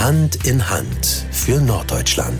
Hand 0.00 0.46
in 0.46 0.70
Hand 0.70 1.26
für 1.32 1.60
Norddeutschland. 1.60 2.38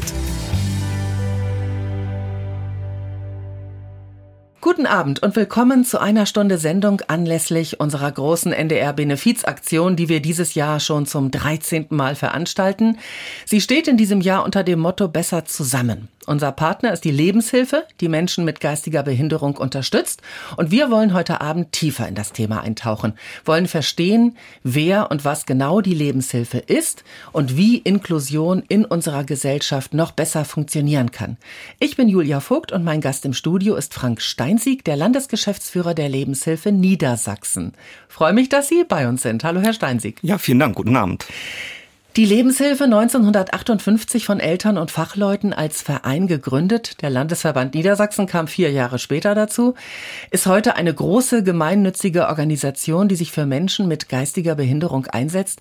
Guten 4.60 4.86
Abend 4.86 5.24
und 5.24 5.34
willkommen 5.34 5.84
zu 5.84 6.00
einer 6.00 6.24
Stunde 6.26 6.58
Sendung 6.58 7.00
anlässlich 7.08 7.80
unserer 7.80 8.12
großen 8.12 8.52
NDR-Benefizaktion, 8.52 9.96
die 9.96 10.08
wir 10.08 10.22
dieses 10.22 10.54
Jahr 10.54 10.78
schon 10.78 11.04
zum 11.06 11.32
13. 11.32 11.86
Mal 11.90 12.14
veranstalten. 12.14 12.98
Sie 13.44 13.60
steht 13.60 13.88
in 13.88 13.96
diesem 13.96 14.20
Jahr 14.20 14.44
unter 14.44 14.62
dem 14.62 14.78
Motto 14.78 15.08
Besser 15.08 15.44
zusammen. 15.44 16.06
Unser 16.28 16.52
Partner 16.52 16.92
ist 16.92 17.04
die 17.04 17.10
Lebenshilfe, 17.10 17.86
die 18.02 18.08
Menschen 18.08 18.44
mit 18.44 18.60
geistiger 18.60 19.02
Behinderung 19.02 19.56
unterstützt. 19.56 20.20
Und 20.58 20.70
wir 20.70 20.90
wollen 20.90 21.14
heute 21.14 21.40
Abend 21.40 21.72
tiefer 21.72 22.06
in 22.06 22.14
das 22.14 22.32
Thema 22.32 22.60
eintauchen, 22.60 23.14
wollen 23.46 23.66
verstehen, 23.66 24.36
wer 24.62 25.10
und 25.10 25.24
was 25.24 25.46
genau 25.46 25.80
die 25.80 25.94
Lebenshilfe 25.94 26.58
ist 26.58 27.02
und 27.32 27.56
wie 27.56 27.78
Inklusion 27.78 28.62
in 28.68 28.84
unserer 28.84 29.24
Gesellschaft 29.24 29.94
noch 29.94 30.10
besser 30.10 30.44
funktionieren 30.44 31.12
kann. 31.12 31.38
Ich 31.80 31.96
bin 31.96 32.08
Julia 32.08 32.40
Vogt 32.40 32.72
und 32.72 32.84
mein 32.84 33.00
Gast 33.00 33.24
im 33.24 33.32
Studio 33.32 33.74
ist 33.76 33.94
Frank 33.94 34.20
Steinsieg, 34.20 34.84
der 34.84 34.96
Landesgeschäftsführer 34.96 35.94
der 35.94 36.10
Lebenshilfe 36.10 36.72
Niedersachsen. 36.72 37.72
freue 38.06 38.34
mich, 38.34 38.50
dass 38.50 38.68
Sie 38.68 38.84
bei 38.84 39.08
uns 39.08 39.22
sind. 39.22 39.44
Hallo, 39.44 39.60
Herr 39.60 39.72
Steinsieg. 39.72 40.18
Ja, 40.20 40.36
vielen 40.36 40.58
Dank. 40.58 40.76
Guten 40.76 40.94
Abend. 40.94 41.24
Die 42.18 42.24
Lebenshilfe 42.24 42.82
1958 42.82 44.26
von 44.26 44.40
Eltern 44.40 44.76
und 44.76 44.90
Fachleuten 44.90 45.52
als 45.52 45.82
Verein 45.82 46.26
gegründet, 46.26 47.00
der 47.00 47.10
Landesverband 47.10 47.74
Niedersachsen 47.74 48.26
kam 48.26 48.48
vier 48.48 48.72
Jahre 48.72 48.98
später 48.98 49.36
dazu, 49.36 49.76
ist 50.32 50.48
heute 50.48 50.74
eine 50.74 50.92
große 50.92 51.44
gemeinnützige 51.44 52.26
Organisation, 52.26 53.06
die 53.06 53.14
sich 53.14 53.30
für 53.30 53.46
Menschen 53.46 53.86
mit 53.86 54.08
geistiger 54.08 54.56
Behinderung 54.56 55.06
einsetzt. 55.06 55.60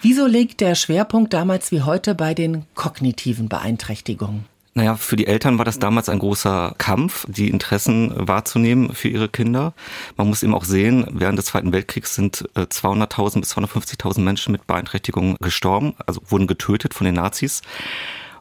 Wieso 0.00 0.26
liegt 0.26 0.60
der 0.60 0.74
Schwerpunkt 0.74 1.32
damals 1.32 1.70
wie 1.70 1.82
heute 1.82 2.16
bei 2.16 2.34
den 2.34 2.64
kognitiven 2.74 3.48
Beeinträchtigungen? 3.48 4.51
Naja, 4.74 4.94
für 4.94 5.16
die 5.16 5.26
Eltern 5.26 5.58
war 5.58 5.66
das 5.66 5.78
damals 5.78 6.08
ein 6.08 6.18
großer 6.18 6.74
Kampf, 6.78 7.26
die 7.28 7.50
Interessen 7.50 8.12
wahrzunehmen 8.16 8.94
für 8.94 9.08
ihre 9.08 9.28
Kinder. 9.28 9.74
Man 10.16 10.28
muss 10.28 10.42
eben 10.42 10.54
auch 10.54 10.64
sehen, 10.64 11.06
während 11.10 11.38
des 11.38 11.46
Zweiten 11.46 11.74
Weltkriegs 11.74 12.14
sind 12.14 12.48
200.000 12.56 13.36
äh, 13.36 13.40
bis 13.40 13.54
250.000 13.54 14.20
Menschen 14.20 14.52
mit 14.52 14.66
Beeinträchtigungen 14.66 15.36
gestorben, 15.40 15.94
also 16.06 16.22
wurden 16.26 16.46
getötet 16.46 16.94
von 16.94 17.04
den 17.04 17.16
Nazis. 17.16 17.60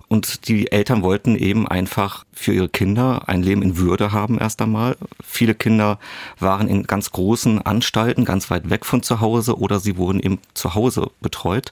Und 0.07 0.47
die 0.47 0.71
Eltern 0.71 1.03
wollten 1.03 1.35
eben 1.35 1.67
einfach 1.67 2.25
für 2.33 2.53
ihre 2.53 2.69
Kinder 2.69 3.23
ein 3.27 3.43
Leben 3.43 3.61
in 3.61 3.77
Würde 3.77 4.13
haben 4.13 4.39
erst 4.39 4.61
einmal. 4.61 4.97
Viele 5.21 5.55
Kinder 5.55 5.99
waren 6.39 6.69
in 6.69 6.83
ganz 6.83 7.11
großen 7.11 7.61
Anstalten, 7.61 8.23
ganz 8.23 8.49
weit 8.49 8.69
weg 8.69 8.85
von 8.85 9.03
zu 9.03 9.19
Hause 9.19 9.57
oder 9.57 9.81
sie 9.81 9.97
wurden 9.97 10.19
eben 10.21 10.39
zu 10.53 10.75
Hause 10.75 11.11
betreut. 11.21 11.71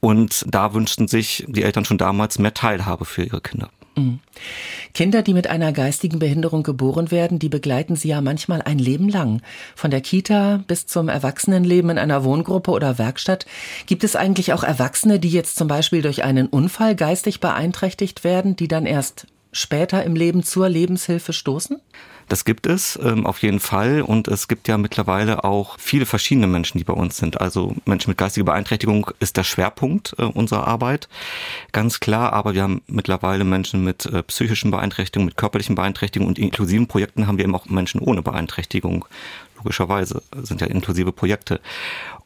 Und 0.00 0.46
da 0.48 0.72
wünschten 0.74 1.08
sich 1.08 1.44
die 1.46 1.62
Eltern 1.62 1.84
schon 1.84 1.98
damals 1.98 2.38
mehr 2.38 2.54
Teilhabe 2.54 3.04
für 3.04 3.22
ihre 3.22 3.40
Kinder. 3.40 3.70
Mhm. 3.96 4.20
Kinder, 4.94 5.22
die 5.22 5.34
mit 5.34 5.48
einer 5.48 5.72
geistigen 5.72 6.18
Behinderung 6.18 6.62
geboren 6.62 7.10
werden, 7.10 7.38
die 7.38 7.48
begleiten 7.48 7.96
sie 7.96 8.08
ja 8.08 8.20
manchmal 8.20 8.62
ein 8.62 8.78
Leben 8.78 9.08
lang. 9.08 9.42
Von 9.76 9.90
der 9.90 10.00
Kita 10.00 10.62
bis 10.66 10.86
zum 10.86 11.08
Erwachsenenleben 11.08 11.90
in 11.90 11.98
einer 11.98 12.24
Wohngruppe 12.24 12.70
oder 12.70 12.98
Werkstatt. 12.98 13.46
Gibt 13.86 14.04
es 14.04 14.16
eigentlich 14.16 14.52
auch 14.52 14.64
Erwachsene, 14.64 15.20
die 15.20 15.30
jetzt 15.30 15.56
zum 15.56 15.68
Beispiel 15.68 16.02
durch 16.02 16.24
einen 16.24 16.46
Unfall 16.46 16.96
geistig 16.96 17.40
beeinträchtigt 17.40 18.24
werden, 18.24 18.56
die 18.56 18.68
dann 18.68 18.86
erst 18.86 19.26
später 19.52 20.04
im 20.04 20.14
Leben 20.14 20.42
zur 20.42 20.68
Lebenshilfe 20.68 21.32
stoßen? 21.32 21.80
Das 22.30 22.44
gibt 22.44 22.68
es 22.68 22.96
ähm, 23.02 23.26
auf 23.26 23.42
jeden 23.42 23.58
Fall 23.58 24.02
und 24.02 24.28
es 24.28 24.46
gibt 24.46 24.68
ja 24.68 24.78
mittlerweile 24.78 25.42
auch 25.42 25.76
viele 25.80 26.06
verschiedene 26.06 26.46
Menschen, 26.46 26.78
die 26.78 26.84
bei 26.84 26.92
uns 26.92 27.16
sind. 27.16 27.40
Also 27.40 27.74
Menschen 27.86 28.10
mit 28.10 28.18
geistiger 28.18 28.44
Beeinträchtigung 28.44 29.10
ist 29.18 29.36
der 29.36 29.42
Schwerpunkt 29.42 30.14
äh, 30.16 30.22
unserer 30.22 30.68
Arbeit, 30.68 31.08
ganz 31.72 31.98
klar. 31.98 32.32
Aber 32.32 32.54
wir 32.54 32.62
haben 32.62 32.82
mittlerweile 32.86 33.42
Menschen 33.42 33.82
mit 33.82 34.06
äh, 34.06 34.22
psychischen 34.22 34.70
Beeinträchtigungen, 34.70 35.26
mit 35.26 35.36
körperlichen 35.36 35.74
Beeinträchtigungen 35.74 36.28
und 36.28 36.38
inklusiven 36.38 36.86
Projekten 36.86 37.26
haben 37.26 37.36
wir 37.36 37.44
eben 37.44 37.54
auch 37.56 37.66
Menschen 37.66 38.00
ohne 38.00 38.22
Beeinträchtigung 38.22 39.06
logischerweise 39.62 40.22
sind 40.42 40.60
ja 40.60 40.66
inklusive 40.66 41.12
Projekte. 41.12 41.60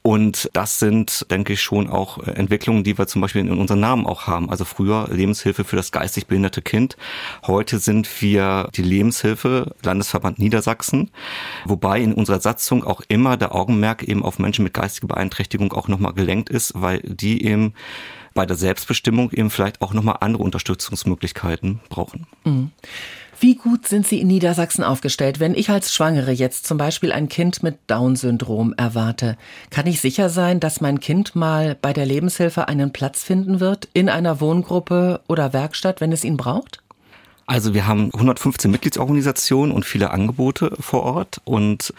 Und 0.06 0.50
das 0.52 0.80
sind, 0.80 1.24
denke 1.30 1.54
ich, 1.54 1.62
schon 1.62 1.88
auch 1.88 2.18
äh, 2.18 2.32
Entwicklungen, 2.32 2.84
die 2.84 2.98
wir 2.98 3.06
zum 3.06 3.22
Beispiel 3.22 3.40
in 3.40 3.50
unseren 3.50 3.80
Namen 3.80 4.06
auch 4.06 4.26
haben. 4.26 4.50
Also 4.50 4.66
früher 4.66 5.08
Lebenshilfe 5.10 5.64
für 5.64 5.76
das 5.76 5.92
geistig 5.92 6.26
behinderte 6.26 6.60
Kind. 6.60 6.98
Heute 7.46 7.78
sind 7.78 8.20
wir 8.20 8.68
die 8.74 8.82
Lebenshilfe 8.82 9.74
Landesverband 9.82 10.38
Niedersachsen. 10.38 11.10
Wobei 11.64 12.02
in 12.02 12.12
unserer 12.12 12.40
Satzung 12.40 12.84
auch 12.84 13.00
immer 13.08 13.38
der 13.38 13.54
Augenmerk 13.54 14.02
eben 14.02 14.22
auf 14.22 14.38
Menschen 14.38 14.62
mit 14.62 14.74
geistiger 14.74 15.08
Beeinträchtigung 15.08 15.72
auch 15.72 15.88
nochmal 15.88 16.12
gelenkt 16.12 16.50
ist, 16.50 16.72
weil 16.74 17.00
die 17.00 17.42
eben 17.42 17.72
bei 18.34 18.44
der 18.44 18.56
Selbstbestimmung 18.56 19.30
eben 19.30 19.48
vielleicht 19.48 19.80
auch 19.80 19.94
nochmal 19.94 20.18
andere 20.20 20.42
Unterstützungsmöglichkeiten 20.42 21.80
brauchen. 21.88 22.26
Mhm. 22.44 22.72
Wie 23.44 23.56
gut 23.56 23.86
sind 23.86 24.06
Sie 24.06 24.22
in 24.22 24.28
Niedersachsen 24.28 24.82
aufgestellt? 24.82 25.38
Wenn 25.38 25.54
ich 25.54 25.68
als 25.68 25.92
Schwangere 25.92 26.32
jetzt 26.32 26.66
zum 26.66 26.78
Beispiel 26.78 27.12
ein 27.12 27.28
Kind 27.28 27.62
mit 27.62 27.76
Down-Syndrom 27.88 28.72
erwarte, 28.78 29.36
kann 29.68 29.86
ich 29.86 30.00
sicher 30.00 30.30
sein, 30.30 30.60
dass 30.60 30.80
mein 30.80 30.98
Kind 30.98 31.36
mal 31.36 31.76
bei 31.78 31.92
der 31.92 32.06
Lebenshilfe 32.06 32.68
einen 32.68 32.94
Platz 32.94 33.22
finden 33.22 33.60
wird 33.60 33.86
in 33.92 34.08
einer 34.08 34.40
Wohngruppe 34.40 35.20
oder 35.28 35.52
Werkstatt, 35.52 36.00
wenn 36.00 36.10
es 36.10 36.24
ihn 36.24 36.38
braucht? 36.38 36.82
Also 37.44 37.74
wir 37.74 37.86
haben 37.86 38.06
115 38.14 38.70
Mitgliedsorganisationen 38.70 39.74
und 39.74 39.84
viele 39.84 40.10
Angebote 40.10 40.74
vor 40.80 41.02
Ort 41.02 41.42
und 41.44 41.92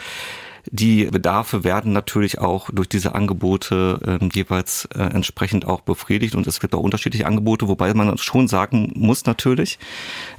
die 0.71 1.05
Bedarfe 1.05 1.63
werden 1.63 1.93
natürlich 1.93 2.39
auch 2.39 2.69
durch 2.71 2.89
diese 2.89 3.15
Angebote 3.15 4.19
äh, 4.21 4.29
jeweils 4.33 4.85
äh, 4.95 4.99
entsprechend 4.99 5.65
auch 5.65 5.81
befriedigt 5.81 6.35
und 6.35 6.47
es 6.47 6.59
gibt 6.59 6.73
auch 6.73 6.79
unterschiedliche 6.79 7.27
Angebote, 7.27 7.67
wobei 7.67 7.93
man 7.93 8.17
schon 8.17 8.47
sagen 8.47 8.91
muss 8.95 9.25
natürlich, 9.25 9.79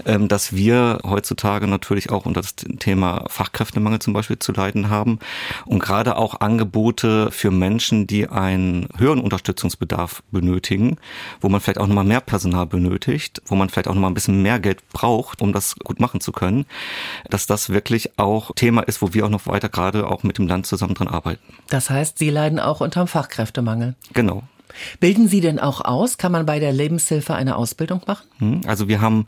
ähm, 0.04 0.28
dass 0.28 0.54
wir 0.54 0.98
heutzutage 1.04 1.66
natürlich 1.66 2.10
auch 2.10 2.26
unter 2.26 2.40
das 2.40 2.56
Thema 2.56 3.24
Fachkräftemangel 3.28 4.00
zum 4.00 4.12
Beispiel 4.12 4.38
zu 4.38 4.52
leiden 4.52 4.90
haben 4.90 5.18
und 5.64 5.80
gerade 5.80 6.16
auch 6.16 6.40
Angebote 6.40 7.30
für 7.30 7.50
Menschen, 7.50 8.06
die 8.06 8.28
einen 8.28 8.88
höheren 8.96 9.20
Unterstützungsbedarf 9.20 10.22
benötigen, 10.30 10.96
wo 11.40 11.48
man 11.48 11.60
vielleicht 11.60 11.78
auch 11.78 11.86
nochmal 11.86 12.04
mehr 12.04 12.20
Personal 12.20 12.66
benötigt, 12.66 13.42
wo 13.46 13.54
man 13.54 13.68
vielleicht 13.68 13.88
auch 13.88 13.94
nochmal 13.94 14.10
ein 14.10 14.14
bisschen 14.14 14.42
mehr 14.42 14.58
Geld 14.58 14.88
braucht, 14.90 15.42
um 15.42 15.52
das 15.52 15.76
gut 15.76 16.00
machen 16.00 16.20
zu 16.20 16.32
können, 16.32 16.66
dass 17.30 17.46
das 17.46 17.70
wirklich 17.70 18.18
auch 18.18 18.52
Thema 18.54 18.82
ist, 18.82 19.02
wo 19.02 19.14
wir 19.14 19.24
auch 19.26 19.30
noch 19.30 19.46
weiter 19.46 19.68
gerade 19.68 20.06
auch 20.06 20.15
auch 20.16 20.22
mit 20.22 20.38
dem 20.38 20.46
Land 20.46 20.66
zusammen 20.66 20.94
dran 20.94 21.08
arbeiten. 21.08 21.42
Das 21.68 21.90
heißt, 21.90 22.18
Sie 22.18 22.30
leiden 22.30 22.58
auch 22.58 22.80
unter 22.80 23.06
Fachkräftemangel. 23.06 23.94
Genau. 24.14 24.42
Bilden 25.00 25.28
Sie 25.28 25.40
denn 25.40 25.58
auch 25.58 25.80
aus? 25.80 26.18
Kann 26.18 26.32
man 26.32 26.46
bei 26.46 26.58
der 26.58 26.72
Lebenshilfe 26.72 27.34
eine 27.34 27.56
Ausbildung 27.56 28.02
machen? 28.06 28.26
Hm, 28.38 28.60
also 28.66 28.88
wir 28.88 29.00
haben 29.00 29.26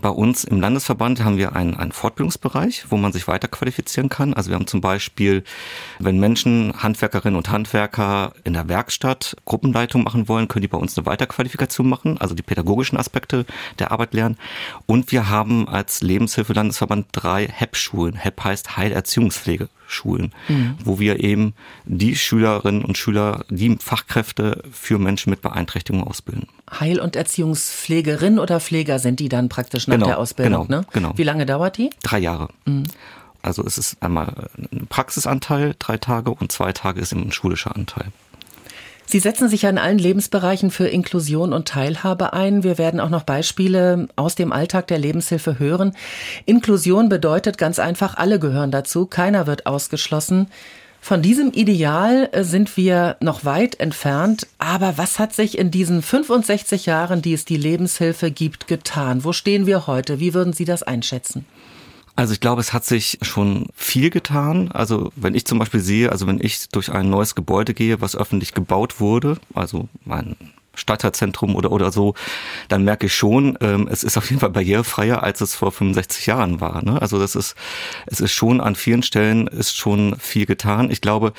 bei 0.00 0.10
uns 0.10 0.44
im 0.44 0.60
Landesverband 0.60 1.24
haben 1.24 1.38
wir 1.38 1.56
einen, 1.56 1.74
einen 1.74 1.90
Fortbildungsbereich, 1.90 2.86
wo 2.88 2.96
man 2.96 3.12
sich 3.12 3.26
weiterqualifizieren 3.26 4.08
kann. 4.08 4.32
Also 4.32 4.50
wir 4.50 4.54
haben 4.54 4.68
zum 4.68 4.80
Beispiel, 4.80 5.42
wenn 5.98 6.20
Menschen, 6.20 6.72
Handwerkerinnen 6.80 7.36
und 7.36 7.50
Handwerker 7.50 8.32
in 8.44 8.52
der 8.52 8.68
Werkstatt 8.68 9.36
Gruppenleitung 9.44 10.04
machen 10.04 10.28
wollen, 10.28 10.46
können 10.46 10.62
die 10.62 10.68
bei 10.68 10.78
uns 10.78 10.96
eine 10.96 11.06
Weiterqualifikation 11.06 11.88
machen, 11.88 12.16
also 12.18 12.36
die 12.36 12.42
pädagogischen 12.42 12.96
Aspekte 12.96 13.44
der 13.80 13.90
Arbeit 13.90 14.14
lernen. 14.14 14.38
Und 14.86 15.10
wir 15.10 15.28
haben 15.28 15.68
als 15.68 16.00
Lebenshilfe 16.00 16.52
Landesverband 16.52 17.08
drei 17.10 17.48
HEP-Schulen. 17.48 18.14
HEP 18.14 18.44
heißt 18.44 18.76
Heilerziehungspflege. 18.76 19.68
Schulen, 19.88 20.32
mhm. 20.48 20.74
wo 20.84 21.00
wir 21.00 21.20
eben 21.24 21.54
die 21.84 22.14
Schülerinnen 22.14 22.84
und 22.84 22.96
Schüler, 22.96 23.44
die 23.48 23.76
Fachkräfte 23.80 24.62
für 24.70 24.98
Menschen 24.98 25.30
mit 25.30 25.42
Beeinträchtigungen 25.42 26.06
ausbilden. 26.06 26.46
Heil- 26.78 27.00
und 27.00 27.16
Erziehungspflegerin 27.16 28.38
oder 28.38 28.60
Pfleger 28.60 28.98
sind 28.98 29.18
die 29.18 29.28
dann 29.28 29.48
praktisch 29.48 29.88
nach 29.88 29.96
genau, 29.96 30.06
der 30.06 30.18
Ausbildung, 30.18 30.66
genau, 30.66 30.80
ne? 30.80 30.86
Genau. 30.92 31.12
Wie 31.16 31.22
lange 31.24 31.46
dauert 31.46 31.78
die? 31.78 31.90
Drei 32.02 32.18
Jahre. 32.18 32.48
Mhm. 32.66 32.84
Also 33.42 33.64
es 33.64 33.78
ist 33.78 34.02
einmal 34.02 34.48
ein 34.72 34.86
Praxisanteil, 34.88 35.74
drei 35.78 35.96
Tage, 35.96 36.30
und 36.30 36.52
zwei 36.52 36.72
Tage 36.72 37.00
ist 37.00 37.12
ein 37.12 37.32
schulischer 37.32 37.74
Anteil. 37.74 38.06
Sie 39.10 39.20
setzen 39.20 39.48
sich 39.48 39.62
ja 39.62 39.70
in 39.70 39.78
allen 39.78 39.98
Lebensbereichen 39.98 40.70
für 40.70 40.86
Inklusion 40.86 41.54
und 41.54 41.66
Teilhabe 41.66 42.34
ein. 42.34 42.62
Wir 42.62 42.76
werden 42.76 43.00
auch 43.00 43.08
noch 43.08 43.22
Beispiele 43.22 44.06
aus 44.16 44.34
dem 44.34 44.52
Alltag 44.52 44.86
der 44.88 44.98
Lebenshilfe 44.98 45.58
hören. 45.58 45.96
Inklusion 46.44 47.08
bedeutet 47.08 47.56
ganz 47.56 47.78
einfach, 47.78 48.18
alle 48.18 48.38
gehören 48.38 48.70
dazu, 48.70 49.06
keiner 49.06 49.46
wird 49.46 49.64
ausgeschlossen. 49.64 50.48
Von 51.00 51.22
diesem 51.22 51.52
Ideal 51.52 52.28
äh, 52.32 52.44
sind 52.44 52.76
wir 52.76 53.16
noch 53.20 53.46
weit 53.46 53.80
entfernt. 53.80 54.46
Aber 54.58 54.98
was 54.98 55.18
hat 55.18 55.32
sich 55.32 55.56
in 55.56 55.70
diesen 55.70 56.02
65 56.02 56.84
Jahren, 56.84 57.22
die 57.22 57.32
es 57.32 57.46
die 57.46 57.56
Lebenshilfe 57.56 58.30
gibt, 58.30 58.66
getan? 58.66 59.24
Wo 59.24 59.32
stehen 59.32 59.64
wir 59.64 59.86
heute? 59.86 60.20
Wie 60.20 60.34
würden 60.34 60.52
Sie 60.52 60.66
das 60.66 60.82
einschätzen? 60.82 61.46
Also 62.18 62.32
ich 62.32 62.40
glaube, 62.40 62.60
es 62.60 62.72
hat 62.72 62.84
sich 62.84 63.18
schon 63.22 63.66
viel 63.76 64.10
getan. 64.10 64.72
Also 64.72 65.12
wenn 65.14 65.36
ich 65.36 65.44
zum 65.44 65.60
Beispiel 65.60 65.78
sehe, 65.78 66.10
also 66.10 66.26
wenn 66.26 66.40
ich 66.42 66.68
durch 66.68 66.90
ein 66.90 67.08
neues 67.08 67.36
Gebäude 67.36 67.74
gehe, 67.74 68.00
was 68.00 68.16
öffentlich 68.16 68.54
gebaut 68.54 68.98
wurde, 68.98 69.38
also 69.54 69.88
ein 70.04 70.34
Stadtteilzentrum 70.78 71.54
oder, 71.54 71.72
oder 71.72 71.92
so, 71.92 72.14
dann 72.68 72.84
merke 72.84 73.06
ich 73.06 73.14
schon, 73.14 73.58
ähm, 73.60 73.88
es 73.90 74.02
ist 74.04 74.16
auf 74.16 74.28
jeden 74.30 74.40
Fall 74.40 74.50
barrierefreier, 74.50 75.22
als 75.22 75.40
es 75.40 75.54
vor 75.54 75.72
65 75.72 76.26
Jahren 76.26 76.60
war. 76.60 76.84
Ne? 76.84 77.00
Also 77.00 77.18
das 77.18 77.34
ist, 77.34 77.54
es 78.06 78.20
ist 78.20 78.32
schon 78.32 78.60
an 78.60 78.74
vielen 78.74 79.02
Stellen 79.02 79.46
ist 79.46 79.76
schon 79.76 80.16
viel 80.18 80.46
getan. 80.46 80.90
Ich 80.90 81.00
glaube, 81.00 81.32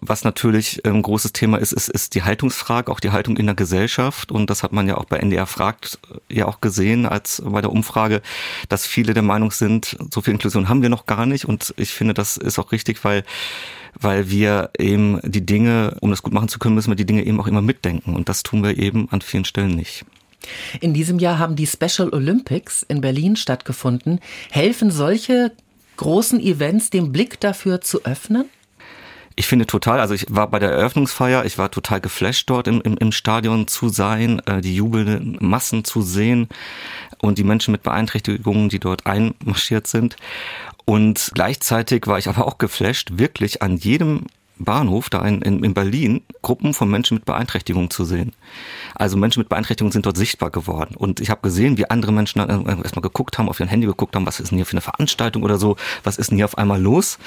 was 0.00 0.24
natürlich 0.24 0.84
ein 0.84 1.02
großes 1.02 1.32
Thema 1.32 1.58
ist, 1.58 1.72
ist, 1.72 1.88
ist 1.88 2.14
die 2.14 2.22
Haltungsfrage, 2.22 2.90
auch 2.90 3.00
die 3.00 3.10
Haltung 3.10 3.36
in 3.36 3.46
der 3.46 3.54
Gesellschaft. 3.54 4.32
Und 4.32 4.50
das 4.50 4.62
hat 4.62 4.72
man 4.72 4.86
ja 4.88 4.96
auch 4.96 5.04
bei 5.04 5.18
NDR 5.18 5.46
fragt 5.46 5.98
ja 6.28 6.46
auch 6.46 6.60
gesehen 6.60 7.06
als 7.06 7.42
bei 7.44 7.60
der 7.60 7.72
Umfrage, 7.72 8.22
dass 8.68 8.86
viele 8.86 9.14
der 9.14 9.22
Meinung 9.22 9.50
sind, 9.50 9.96
so 10.10 10.20
viel 10.20 10.34
Inklusion 10.34 10.68
haben 10.68 10.82
wir 10.82 10.88
noch 10.88 11.06
gar 11.06 11.26
nicht. 11.26 11.44
Und 11.44 11.74
ich 11.76 11.92
finde, 11.92 12.14
das 12.14 12.36
ist 12.36 12.58
auch 12.58 12.72
richtig, 12.72 13.04
weil 13.04 13.24
weil 13.98 14.30
wir 14.30 14.70
eben 14.78 15.20
die 15.22 15.44
Dinge, 15.44 15.96
um 16.00 16.10
das 16.10 16.22
gut 16.22 16.32
machen 16.32 16.48
zu 16.48 16.58
können, 16.58 16.74
müssen 16.74 16.90
wir 16.90 16.96
die 16.96 17.06
Dinge 17.06 17.24
eben 17.24 17.40
auch 17.40 17.46
immer 17.46 17.62
mitdenken. 17.62 18.14
Und 18.14 18.28
das 18.28 18.42
tun 18.42 18.62
wir 18.62 18.78
eben 18.78 19.08
an 19.10 19.20
vielen 19.20 19.44
Stellen 19.44 19.74
nicht. 19.74 20.04
In 20.80 20.94
diesem 20.94 21.18
Jahr 21.18 21.38
haben 21.38 21.56
die 21.56 21.66
Special 21.66 22.10
Olympics 22.12 22.82
in 22.82 23.00
Berlin 23.00 23.36
stattgefunden. 23.36 24.20
Helfen 24.50 24.90
solche 24.90 25.52
großen 25.96 26.40
Events 26.40 26.90
den 26.90 27.12
Blick 27.12 27.40
dafür 27.40 27.80
zu 27.80 28.04
öffnen? 28.04 28.46
Ich 29.36 29.46
finde 29.46 29.66
total, 29.66 30.00
also 30.00 30.12
ich 30.12 30.26
war 30.28 30.50
bei 30.50 30.58
der 30.58 30.70
Eröffnungsfeier, 30.70 31.44
ich 31.44 31.56
war 31.56 31.70
total 31.70 32.00
geflasht 32.00 32.50
dort 32.50 32.66
im, 32.66 32.82
im, 32.82 32.96
im 32.98 33.12
Stadion 33.12 33.68
zu 33.68 33.88
sein, 33.88 34.42
äh, 34.46 34.60
die 34.60 34.74
jubelnden 34.74 35.38
Massen 35.40 35.84
zu 35.84 36.02
sehen 36.02 36.48
und 37.18 37.38
die 37.38 37.44
Menschen 37.44 37.72
mit 37.72 37.82
Beeinträchtigungen, 37.82 38.68
die 38.68 38.80
dort 38.80 39.06
einmarschiert 39.06 39.86
sind. 39.86 40.16
Und 40.90 41.30
gleichzeitig 41.34 42.08
war 42.08 42.18
ich 42.18 42.26
aber 42.28 42.48
auch 42.48 42.58
geflasht, 42.58 43.10
wirklich 43.12 43.62
an 43.62 43.76
jedem 43.76 44.26
Bahnhof 44.60 45.10
da 45.10 45.26
in, 45.26 45.42
in, 45.42 45.64
in 45.64 45.74
Berlin 45.74 46.22
Gruppen 46.42 46.74
von 46.74 46.90
Menschen 46.90 47.16
mit 47.16 47.24
Beeinträchtigung 47.24 47.90
zu 47.90 48.04
sehen. 48.04 48.32
Also 48.94 49.16
Menschen 49.16 49.40
mit 49.40 49.48
Beeinträchtigung 49.48 49.92
sind 49.92 50.06
dort 50.06 50.16
sichtbar 50.16 50.50
geworden. 50.50 50.94
Und 50.96 51.20
ich 51.20 51.30
habe 51.30 51.40
gesehen, 51.42 51.78
wie 51.78 51.88
andere 51.88 52.12
Menschen 52.12 52.38
dann 52.38 52.66
erstmal 52.66 53.02
geguckt 53.02 53.38
haben, 53.38 53.48
auf 53.48 53.60
ihr 53.60 53.66
Handy 53.66 53.86
geguckt 53.86 54.14
haben, 54.14 54.26
was 54.26 54.40
ist 54.40 54.50
denn 54.50 54.58
hier 54.58 54.66
für 54.66 54.72
eine 54.72 54.80
Veranstaltung 54.80 55.42
oder 55.42 55.58
so, 55.58 55.76
was 56.04 56.18
ist 56.18 56.30
denn 56.30 56.36
hier 56.36 56.44
auf 56.44 56.58
einmal 56.58 56.80
los? 56.80 57.18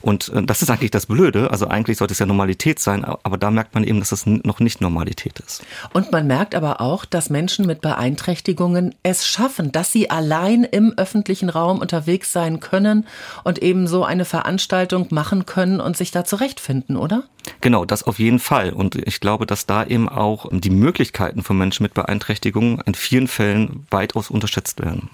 Und 0.00 0.30
äh, 0.30 0.42
das 0.42 0.62
ist 0.62 0.70
eigentlich 0.70 0.90
das 0.90 1.06
Blöde. 1.06 1.50
Also 1.50 1.68
eigentlich 1.68 1.98
sollte 1.98 2.12
es 2.12 2.18
ja 2.18 2.26
Normalität 2.26 2.78
sein, 2.78 3.04
aber 3.04 3.36
da 3.36 3.50
merkt 3.50 3.74
man 3.74 3.84
eben, 3.84 4.00
dass 4.00 4.12
es 4.12 4.26
noch 4.26 4.60
nicht 4.60 4.80
Normalität 4.80 5.38
ist. 5.40 5.62
Und 5.92 6.12
man 6.12 6.26
merkt 6.26 6.54
aber 6.54 6.80
auch, 6.80 7.04
dass 7.04 7.30
Menschen 7.30 7.66
mit 7.66 7.80
Beeinträchtigungen 7.80 8.94
es 9.02 9.26
schaffen, 9.26 9.72
dass 9.72 9.92
sie 9.92 10.10
allein 10.10 10.64
im 10.64 10.94
öffentlichen 10.96 11.50
Raum 11.50 11.78
unterwegs 11.78 12.32
sein 12.32 12.60
können 12.60 13.06
und 13.44 13.58
eben 13.58 13.86
so 13.86 14.04
eine 14.04 14.24
Veranstaltung 14.24 15.08
machen 15.10 15.46
können 15.46 15.80
und 15.80 15.96
sich 15.96 16.10
da 16.10 16.24
zurechtfinden 16.24 16.77
finden, 16.78 16.96
oder? 16.96 17.24
Genau, 17.60 17.84
das 17.84 18.02
auf 18.02 18.18
jeden 18.18 18.38
Fall. 18.38 18.72
Und 18.72 18.94
ich 18.94 19.20
glaube, 19.20 19.46
dass 19.46 19.66
da 19.66 19.84
eben 19.84 20.08
auch 20.08 20.46
die 20.50 20.70
Möglichkeiten 20.70 21.42
von 21.42 21.58
Menschen 21.58 21.82
mit 21.82 21.94
Beeinträchtigungen 21.94 22.80
in 22.86 22.94
vielen 22.94 23.28
Fällen 23.28 23.86
weitaus 23.90 24.30
unterschätzt 24.30 24.80
werden. 24.80 25.10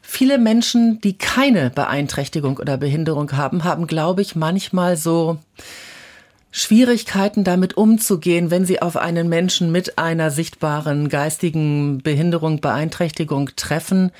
Viele 0.00 0.38
Menschen, 0.38 1.00
die 1.00 1.18
keine 1.18 1.70
Beeinträchtigung 1.70 2.58
oder 2.58 2.76
Behinderung 2.76 3.32
haben, 3.32 3.64
haben, 3.64 3.86
glaube 3.86 4.22
ich, 4.22 4.34
manchmal 4.36 4.96
so 4.96 5.38
Schwierigkeiten 6.50 7.42
damit 7.42 7.76
umzugehen, 7.76 8.50
wenn 8.50 8.64
sie 8.64 8.80
auf 8.80 8.96
einen 8.96 9.28
Menschen 9.28 9.72
mit 9.72 9.98
einer 9.98 10.30
sichtbaren 10.30 11.08
geistigen 11.08 11.98
Behinderung, 11.98 12.60
Beeinträchtigung 12.60 13.50
treffen. 13.56 14.12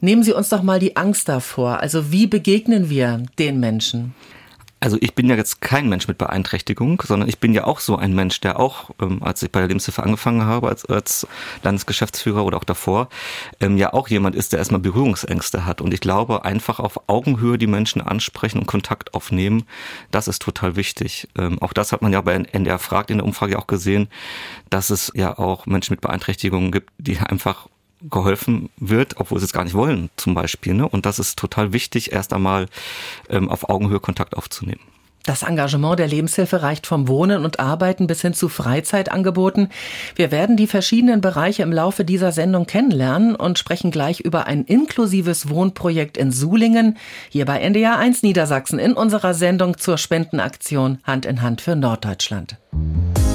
Nehmen 0.00 0.22
Sie 0.22 0.32
uns 0.32 0.50
doch 0.50 0.62
mal 0.62 0.80
die 0.80 0.96
Angst 0.96 1.28
davor. 1.28 1.80
Also 1.80 2.12
wie 2.12 2.26
begegnen 2.26 2.90
wir 2.90 3.22
den 3.38 3.60
Menschen? 3.60 4.14
Also 4.82 4.98
ich 5.00 5.14
bin 5.14 5.28
ja 5.28 5.36
jetzt 5.36 5.60
kein 5.60 5.88
Mensch 5.88 6.08
mit 6.08 6.18
Beeinträchtigung, 6.18 7.00
sondern 7.06 7.28
ich 7.28 7.38
bin 7.38 7.54
ja 7.54 7.62
auch 7.68 7.78
so 7.78 7.94
ein 7.94 8.16
Mensch, 8.16 8.40
der 8.40 8.58
auch, 8.58 8.90
ähm, 9.00 9.22
als 9.22 9.40
ich 9.40 9.52
bei 9.52 9.60
der 9.60 9.68
Lebenshilfe 9.68 10.02
angefangen 10.02 10.44
habe, 10.44 10.68
als, 10.68 10.84
als 10.86 11.24
Landesgeschäftsführer 11.62 12.44
oder 12.44 12.56
auch 12.56 12.64
davor, 12.64 13.08
ähm, 13.60 13.76
ja 13.76 13.92
auch 13.92 14.08
jemand 14.08 14.34
ist, 14.34 14.50
der 14.52 14.58
erstmal 14.58 14.80
Berührungsängste 14.80 15.66
hat. 15.66 15.80
Und 15.82 15.94
ich 15.94 16.00
glaube, 16.00 16.44
einfach 16.44 16.80
auf 16.80 17.08
Augenhöhe 17.08 17.58
die 17.58 17.68
Menschen 17.68 18.02
ansprechen 18.02 18.58
und 18.58 18.66
Kontakt 18.66 19.14
aufnehmen, 19.14 19.66
das 20.10 20.26
ist 20.26 20.42
total 20.42 20.74
wichtig. 20.74 21.28
Ähm, 21.38 21.62
auch 21.62 21.74
das 21.74 21.92
hat 21.92 22.02
man 22.02 22.12
ja 22.12 22.20
bei 22.20 22.34
NDR 22.34 22.80
fragt 22.80 23.12
in 23.12 23.18
der 23.18 23.24
Umfrage 23.24 23.60
auch 23.60 23.68
gesehen, 23.68 24.08
dass 24.68 24.90
es 24.90 25.12
ja 25.14 25.38
auch 25.38 25.64
Menschen 25.66 25.92
mit 25.92 26.00
Beeinträchtigungen 26.00 26.72
gibt, 26.72 26.90
die 26.98 27.18
einfach 27.18 27.68
geholfen 28.10 28.70
wird, 28.76 29.16
obwohl 29.18 29.38
sie 29.38 29.44
es 29.44 29.52
gar 29.52 29.64
nicht 29.64 29.74
wollen, 29.74 30.10
zum 30.16 30.34
Beispiel. 30.34 30.74
Ne? 30.74 30.88
Und 30.88 31.06
das 31.06 31.18
ist 31.18 31.38
total 31.38 31.72
wichtig, 31.72 32.12
erst 32.12 32.32
einmal 32.32 32.66
ähm, 33.28 33.48
auf 33.48 33.68
Augenhöhe 33.68 34.00
Kontakt 34.00 34.36
aufzunehmen. 34.36 34.80
Das 35.24 35.44
Engagement 35.44 35.98
der 36.00 36.08
Lebenshilfe 36.08 36.62
reicht 36.62 36.86
vom 36.86 37.06
Wohnen 37.06 37.44
und 37.44 37.60
Arbeiten 37.60 38.08
bis 38.08 38.22
hin 38.22 38.34
zu 38.34 38.48
Freizeitangeboten. 38.48 39.68
Wir 40.16 40.32
werden 40.32 40.56
die 40.56 40.66
verschiedenen 40.66 41.20
Bereiche 41.20 41.62
im 41.62 41.72
Laufe 41.72 42.04
dieser 42.04 42.32
Sendung 42.32 42.66
kennenlernen 42.66 43.36
und 43.36 43.58
sprechen 43.58 43.92
gleich 43.92 44.20
über 44.20 44.46
ein 44.46 44.64
inklusives 44.64 45.48
Wohnprojekt 45.48 46.16
in 46.16 46.32
Sulingen, 46.32 46.96
hier 47.28 47.44
bei 47.44 47.60
NDR 47.60 47.98
1 47.98 48.22
Niedersachsen 48.22 48.80
in 48.80 48.94
unserer 48.94 49.34
Sendung 49.34 49.78
zur 49.78 49.96
Spendenaktion 49.96 50.98
Hand 51.04 51.24
in 51.24 51.40
Hand 51.40 51.60
für 51.60 51.76
Norddeutschland. 51.76 52.56
Hand 52.72 53.31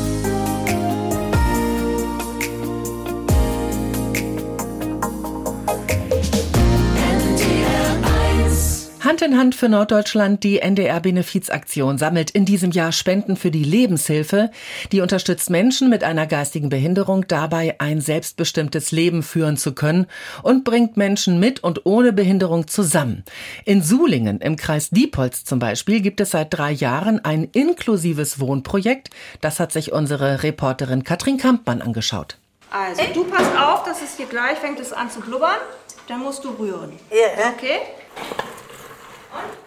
in 9.27 9.37
Hand 9.37 9.55
für 9.55 9.67
Norddeutschland, 9.67 10.41
die 10.45 10.59
NDR 10.59 11.01
Benefizaktion 11.01 11.97
sammelt 11.97 12.31
in 12.31 12.45
diesem 12.45 12.71
Jahr 12.71 12.93
Spenden 12.93 13.35
für 13.35 13.51
die 13.51 13.65
Lebenshilfe. 13.65 14.51
Die 14.93 15.01
unterstützt 15.01 15.49
Menschen 15.49 15.89
mit 15.89 16.05
einer 16.05 16.25
geistigen 16.27 16.69
Behinderung 16.69 17.27
dabei, 17.27 17.75
ein 17.79 17.99
selbstbestimmtes 17.99 18.91
Leben 18.91 19.23
führen 19.23 19.57
zu 19.57 19.73
können 19.73 20.07
und 20.43 20.63
bringt 20.63 20.95
Menschen 20.95 21.41
mit 21.41 21.61
und 21.61 21.85
ohne 21.85 22.13
Behinderung 22.13 22.69
zusammen. 22.69 23.25
In 23.65 23.83
Sulingen 23.83 24.39
im 24.39 24.55
Kreis 24.55 24.91
Diepholz 24.91 25.43
zum 25.43 25.59
Beispiel 25.59 25.99
gibt 25.99 26.21
es 26.21 26.31
seit 26.31 26.53
drei 26.57 26.71
Jahren 26.71 27.23
ein 27.25 27.43
inklusives 27.51 28.39
Wohnprojekt. 28.39 29.09
Das 29.41 29.59
hat 29.59 29.73
sich 29.73 29.91
unsere 29.91 30.41
Reporterin 30.43 31.03
Katrin 31.03 31.37
Kampmann 31.37 31.81
angeschaut. 31.81 32.37
Also, 32.71 33.01
du 33.13 33.25
passt 33.25 33.57
auf, 33.57 33.83
dass 33.83 34.01
es 34.01 34.15
hier 34.15 34.27
gleich 34.27 34.57
fängt 34.57 34.79
es 34.79 34.93
an 34.93 35.09
zu 35.09 35.19
blubbern. 35.19 35.59
Dann 36.07 36.21
musst 36.21 36.45
du 36.45 36.51
rühren. 36.51 36.93
Ja. 37.11 37.49
Okay? 37.49 37.79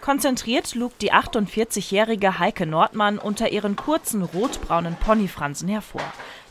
Konzentriert 0.01 0.73
lugt 0.75 1.01
die 1.01 1.13
48-jährige 1.13 2.39
Heike 2.39 2.65
Nordmann 2.65 3.19
unter 3.19 3.49
ihren 3.49 3.75
kurzen 3.75 4.23
rotbraunen 4.23 4.95
Ponyfransen 4.95 5.67
hervor. 5.67 6.01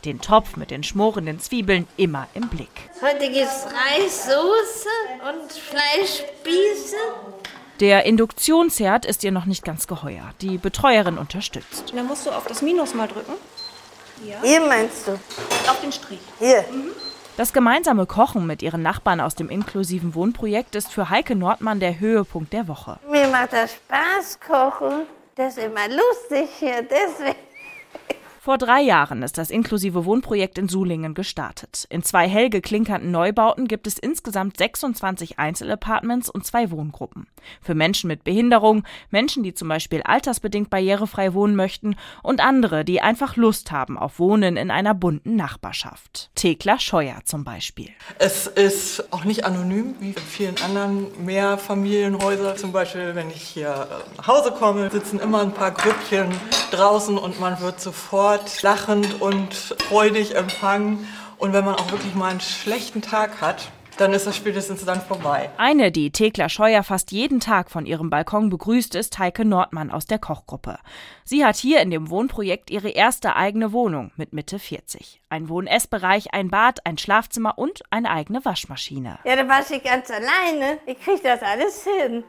Den 0.05 0.21
Topf 0.21 0.55
mit 0.55 0.71
den 0.71 0.83
schmorenden 0.83 1.39
Zwiebeln 1.39 1.87
immer 1.97 2.27
im 2.33 2.47
Blick. 2.47 2.89
Heute 3.01 3.29
gibt's 3.31 3.65
Reissoße 3.65 4.89
und 5.29 5.51
Fleischspieße. 5.51 6.95
Der 7.81 8.05
Induktionsherd 8.05 9.05
ist 9.05 9.23
ihr 9.23 9.31
noch 9.31 9.45
nicht 9.45 9.65
ganz 9.65 9.87
geheuer. 9.87 10.33
Die 10.41 10.57
Betreuerin 10.57 11.17
unterstützt. 11.17 11.93
Dann 11.95 12.07
musst 12.07 12.25
du 12.25 12.31
auf 12.31 12.45
das 12.47 12.61
Minus 12.61 12.93
mal 12.93 13.07
drücken. 13.07 13.33
Ja. 14.23 14.37
Hier 14.43 14.61
meinst 14.61 15.07
du? 15.07 15.13
Auf 15.67 15.81
den 15.81 15.91
Strich. 15.91 16.19
Hier. 16.39 16.63
Mhm. 16.71 16.91
Das 17.37 17.53
gemeinsame 17.53 18.05
Kochen 18.05 18.45
mit 18.45 18.61
ihren 18.61 18.83
Nachbarn 18.83 19.19
aus 19.19 19.35
dem 19.35 19.49
inklusiven 19.49 20.13
Wohnprojekt 20.13 20.75
ist 20.75 20.91
für 20.91 21.09
Heike 21.09 21.35
Nordmann 21.35 21.79
der 21.79 21.99
Höhepunkt 21.99 22.53
der 22.53 22.67
Woche. 22.67 22.99
Macht 23.31 23.53
das 23.53 23.71
Spaß, 23.75 24.39
kochen. 24.41 25.07
Das 25.35 25.55
ist 25.55 25.63
immer 25.63 25.87
lustig 25.87 26.49
hier, 26.59 26.81
deswegen. 26.81 27.50
Vor 28.43 28.57
drei 28.57 28.81
Jahren 28.81 29.21
ist 29.21 29.37
das 29.37 29.51
inklusive 29.51 30.03
Wohnprojekt 30.03 30.57
in 30.57 30.67
Sulingen 30.67 31.13
gestartet. 31.13 31.85
In 31.91 32.01
zwei 32.01 32.27
hell 32.27 32.49
geklinkerten 32.49 33.11
Neubauten 33.11 33.67
gibt 33.67 33.85
es 33.85 33.99
insgesamt 33.99 34.57
26 34.57 35.37
Einzelapartments 35.37 36.27
und 36.27 36.43
zwei 36.43 36.71
Wohngruppen. 36.71 37.27
Für 37.61 37.75
Menschen 37.75 38.07
mit 38.07 38.23
Behinderung, 38.23 38.83
Menschen, 39.11 39.43
die 39.43 39.53
zum 39.53 39.67
Beispiel 39.67 40.01
altersbedingt 40.01 40.71
barrierefrei 40.71 41.35
wohnen 41.35 41.55
möchten 41.55 41.95
und 42.23 42.41
andere, 42.41 42.83
die 42.83 42.99
einfach 42.99 43.35
Lust 43.35 43.71
haben 43.71 43.95
auf 43.95 44.17
Wohnen 44.17 44.57
in 44.57 44.71
einer 44.71 44.95
bunten 44.95 45.35
Nachbarschaft. 45.35 46.31
Thekla 46.33 46.79
Scheuer 46.79 47.19
zum 47.25 47.43
Beispiel. 47.43 47.89
Es 48.17 48.47
ist 48.47 49.13
auch 49.13 49.23
nicht 49.23 49.45
anonym 49.45 49.93
wie 49.99 50.13
in 50.13 50.17
vielen 50.17 50.59
anderen 50.63 51.05
Mehrfamilienhäusern. 51.23 52.57
Zum 52.57 52.71
Beispiel, 52.71 53.13
wenn 53.13 53.29
ich 53.29 53.43
hier 53.43 53.87
nach 54.17 54.25
Hause 54.25 54.51
komme, 54.51 54.89
sitzen 54.89 55.19
immer 55.19 55.43
ein 55.43 55.53
paar 55.53 55.69
Grüppchen 55.69 56.31
draußen 56.71 57.19
und 57.19 57.39
man 57.39 57.59
wird 57.59 57.79
sofort 57.79 58.30
sofort 58.31 58.61
lachend 58.61 59.21
und 59.21 59.53
freudig 59.53 60.35
empfangen. 60.35 61.07
Und 61.37 61.53
wenn 61.53 61.65
man 61.65 61.75
auch 61.75 61.91
wirklich 61.91 62.13
mal 62.15 62.29
einen 62.29 62.39
schlechten 62.39 63.01
Tag 63.01 63.41
hat, 63.41 63.71
dann 63.97 64.13
ist 64.13 64.25
das 64.25 64.37
spätestens 64.37 64.85
dann 64.85 65.01
vorbei. 65.01 65.49
Eine, 65.57 65.91
die 65.91 66.11
Thekla 66.11 66.47
Scheuer 66.47 66.81
fast 66.81 67.11
jeden 67.11 67.39
Tag 67.39 67.69
von 67.69 67.85
ihrem 67.85 68.09
Balkon 68.09 68.49
begrüßt, 68.49 68.95
ist 68.95 69.19
Heike 69.19 69.43
Nordmann 69.43 69.91
aus 69.91 70.05
der 70.05 70.17
Kochgruppe. 70.17 70.79
Sie 71.25 71.45
hat 71.45 71.57
hier 71.57 71.81
in 71.81 71.91
dem 71.91 72.09
Wohnprojekt 72.09 72.71
ihre 72.71 72.89
erste 72.89 73.35
eigene 73.35 73.73
Wohnung 73.73 74.11
mit 74.15 74.33
Mitte 74.33 74.59
40. 74.59 75.21
Ein 75.29 75.49
Wohn-Essbereich, 75.49 76.33
ein 76.33 76.49
Bad, 76.49 76.85
ein 76.85 76.97
Schlafzimmer 76.97 77.57
und 77.57 77.81
eine 77.89 78.09
eigene 78.11 78.45
Waschmaschine. 78.45 79.19
Ja, 79.25 79.35
da 79.35 79.47
wasche 79.47 79.75
ich 79.75 79.83
ganz 79.83 80.09
alleine. 80.09 80.79
Ich 80.85 80.99
kriege 80.99 81.21
das 81.23 81.41
alles 81.41 81.83
hin. 81.83 82.23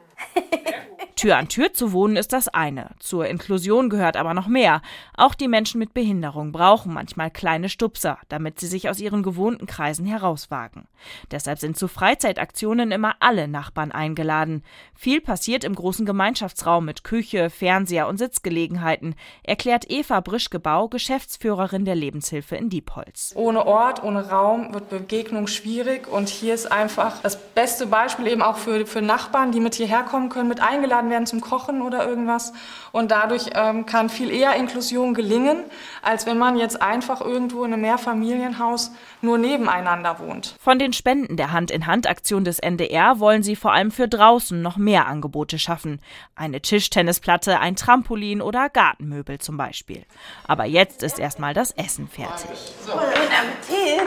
Tür 1.22 1.36
an 1.36 1.46
Tür 1.46 1.72
zu 1.72 1.92
wohnen 1.92 2.16
ist 2.16 2.32
das 2.32 2.48
eine. 2.48 2.90
Zur 2.98 3.28
Inklusion 3.28 3.90
gehört 3.90 4.16
aber 4.16 4.34
noch 4.34 4.48
mehr. 4.48 4.82
Auch 5.16 5.34
die 5.34 5.46
Menschen 5.46 5.78
mit 5.78 5.94
Behinderung 5.94 6.50
brauchen 6.50 6.92
manchmal 6.92 7.30
kleine 7.30 7.68
Stupser, 7.68 8.18
damit 8.28 8.58
sie 8.58 8.66
sich 8.66 8.90
aus 8.90 8.98
ihren 8.98 9.22
gewohnten 9.22 9.66
Kreisen 9.66 10.04
herauswagen. 10.04 10.88
Deshalb 11.30 11.60
sind 11.60 11.76
zu 11.76 11.86
Freizeitaktionen 11.86 12.90
immer 12.90 13.14
alle 13.20 13.46
Nachbarn 13.46 13.92
eingeladen. 13.92 14.64
Viel 14.96 15.20
passiert 15.20 15.62
im 15.62 15.76
großen 15.76 16.06
Gemeinschaftsraum 16.06 16.84
mit 16.84 17.04
Küche, 17.04 17.50
Fernseher 17.50 18.08
und 18.08 18.18
Sitzgelegenheiten, 18.18 19.14
erklärt 19.44 19.88
Eva 19.90 20.18
Brischgebau, 20.18 20.88
Geschäftsführerin 20.88 21.84
der 21.84 21.94
Lebenshilfe 21.94 22.56
in 22.56 22.68
Diepholz. 22.68 23.32
Ohne 23.36 23.64
Ort, 23.64 24.02
ohne 24.02 24.28
Raum 24.28 24.74
wird 24.74 24.88
Begegnung 24.88 25.46
schwierig 25.46 26.08
und 26.08 26.28
hier 26.28 26.54
ist 26.54 26.72
einfach 26.72 27.20
das 27.22 27.40
beste 27.40 27.86
Beispiel 27.86 28.26
eben 28.26 28.42
auch 28.42 28.56
für, 28.56 28.86
für 28.86 29.02
Nachbarn, 29.02 29.52
die 29.52 29.60
mit 29.60 29.76
hierher 29.76 30.02
kommen 30.02 30.11
können, 30.28 30.48
mit 30.48 30.60
eingeladen 30.60 31.10
werden 31.10 31.26
zum 31.26 31.40
Kochen 31.40 31.82
oder 31.82 32.06
irgendwas. 32.06 32.52
Und 32.92 33.10
dadurch 33.10 33.50
ähm, 33.54 33.86
kann 33.86 34.08
viel 34.08 34.30
eher 34.30 34.54
Inklusion 34.54 35.14
gelingen, 35.14 35.64
als 36.02 36.26
wenn 36.26 36.38
man 36.38 36.56
jetzt 36.56 36.80
einfach 36.80 37.20
irgendwo 37.20 37.64
in 37.64 37.72
einem 37.72 37.82
Mehrfamilienhaus 37.82 38.92
nur 39.20 39.38
nebeneinander 39.38 40.18
wohnt. 40.18 40.54
Von 40.60 40.78
den 40.78 40.92
Spenden 40.92 41.36
der 41.36 41.52
Hand-in-Hand-Aktion 41.52 42.44
des 42.44 42.58
NDR 42.58 43.18
wollen 43.18 43.42
sie 43.42 43.56
vor 43.56 43.72
allem 43.72 43.90
für 43.90 44.08
draußen 44.08 44.60
noch 44.60 44.76
mehr 44.76 45.06
Angebote 45.06 45.58
schaffen. 45.58 46.00
Eine 46.36 46.60
Tischtennisplatte, 46.60 47.58
ein 47.60 47.76
Trampolin 47.76 48.42
oder 48.42 48.68
Gartenmöbel 48.68 49.38
zum 49.38 49.56
Beispiel. 49.56 50.04
Aber 50.46 50.64
jetzt 50.64 51.02
ist 51.02 51.18
erstmal 51.18 51.54
das 51.54 51.70
Essen 51.72 52.08
fertig. 52.08 52.50
So. 52.84 52.92
Guten 52.92 53.08
Appetit. 53.32 54.02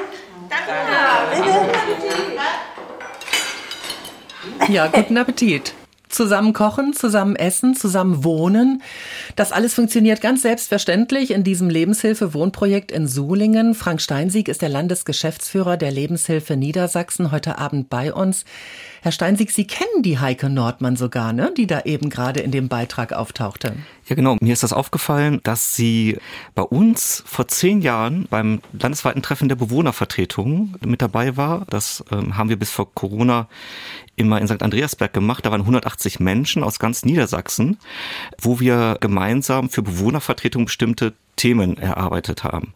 Danke. 0.50 0.72
Ja, 4.72 4.88
guten 4.88 5.18
Appetit 5.18 5.74
zusammen 6.10 6.54
kochen, 6.54 6.94
zusammen 6.94 7.36
essen, 7.36 7.76
zusammen 7.76 8.24
wohnen. 8.24 8.82
Das 9.36 9.52
alles 9.52 9.74
funktioniert 9.74 10.22
ganz 10.22 10.42
selbstverständlich 10.42 11.32
in 11.32 11.44
diesem 11.44 11.70
Lebenshilfe-Wohnprojekt 11.70 12.92
in 12.92 13.08
Sulingen. 13.08 13.76
Frank 13.76 14.02
Steinsieg 14.02 14.48
ist 14.48 14.62
der 14.62 14.70
Landesgeschäftsführer 14.70 15.78
der 15.78 15.92
Lebenshilfe 15.92 16.56
Niedersachsen 16.56 17.32
heute 17.32 17.58
Abend 17.58 17.90
bei 17.90 18.14
uns. 18.14 18.46
Herr 19.06 19.12
Steinsieg, 19.12 19.52
Sie 19.52 19.68
kennen 19.68 20.02
die 20.02 20.18
Heike 20.18 20.50
Nordmann 20.50 20.96
sogar, 20.96 21.32
ne? 21.32 21.54
die 21.56 21.68
da 21.68 21.82
eben 21.82 22.10
gerade 22.10 22.40
in 22.40 22.50
dem 22.50 22.70
Beitrag 22.70 23.14
auftauchte. 23.14 23.76
Ja, 24.08 24.16
genau. 24.16 24.36
Mir 24.42 24.54
ist 24.54 24.64
das 24.64 24.74
aufgefallen, 24.74 25.42
dass 25.44 25.76
sie 25.76 26.18
bei 26.56 26.64
uns 26.64 27.22
vor 27.28 27.48
zehn 27.48 27.82
Jahren 27.82 28.26
beim 28.32 28.62
landesweiten 28.74 29.22
Treffen 29.22 29.48
der 29.48 29.58
Bewohnervertretung 29.58 30.74
mit 30.84 31.04
dabei 31.04 31.38
war. 31.38 31.68
Das 31.70 32.04
ähm, 32.12 32.36
haben 32.36 32.50
wir 32.50 32.58
bis 32.58 32.72
vor 32.72 32.96
Corona 32.96 33.48
immer 34.16 34.42
in 34.42 34.48
St. 34.48 34.64
Andreasberg 34.64 35.14
gemacht. 35.14 35.46
Da 35.46 35.52
waren 35.52 35.62
180 35.62 36.20
Menschen 36.20 36.64
aus 36.64 36.80
ganz 36.80 37.06
Niedersachsen, 37.06 37.78
wo 38.42 38.60
wir 38.60 38.98
gemeinsam 39.02 39.70
für 39.70 39.84
Bewohnervertretung 39.84 40.66
bestimmte 40.66 41.14
Themen 41.36 41.78
erarbeitet 41.78 42.44
haben. 42.44 42.74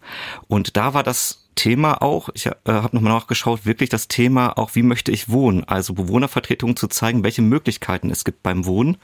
Und 0.47 0.77
da 0.77 0.93
war 0.93 1.01
das 1.01 1.48
Thema 1.59 2.01
auch, 2.01 2.29
ich 2.35 2.45
äh, 2.45 2.51
habe 2.65 2.95
nochmal 2.95 3.11
nachgeschaut, 3.11 3.65
wirklich 3.65 3.89
das 3.89 4.07
Thema 4.07 4.57
auch, 4.57 4.75
wie 4.75 4.81
möchte 4.81 5.11
ich 5.11 5.27
wohnen? 5.27 5.65
Also 5.65 5.93
Bewohnervertretungen 5.93 6.77
zu 6.77 6.87
zeigen, 6.87 7.25
welche 7.25 7.41
Möglichkeiten 7.41 8.09
es 8.11 8.23
gibt 8.23 8.43
beim 8.43 8.65
Wohnen, 8.65 8.95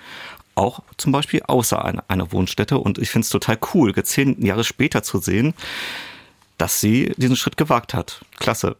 auch 0.55 0.79
zum 0.95 1.11
Beispiel 1.11 1.41
außer 1.45 1.83
einer, 1.83 2.05
einer 2.07 2.31
Wohnstätte. 2.31 2.77
Und 2.77 2.97
ich 2.97 3.09
finde 3.09 3.25
es 3.25 3.29
total 3.29 3.59
cool, 3.73 3.93
zehn 4.05 4.41
Jahre 4.41 4.63
später 4.63 5.03
zu 5.03 5.17
sehen, 5.17 5.53
dass 6.57 6.79
sie 6.79 7.11
diesen 7.17 7.35
Schritt 7.35 7.57
gewagt 7.57 7.93
hat. 7.93 8.23
Klasse. 8.39 8.77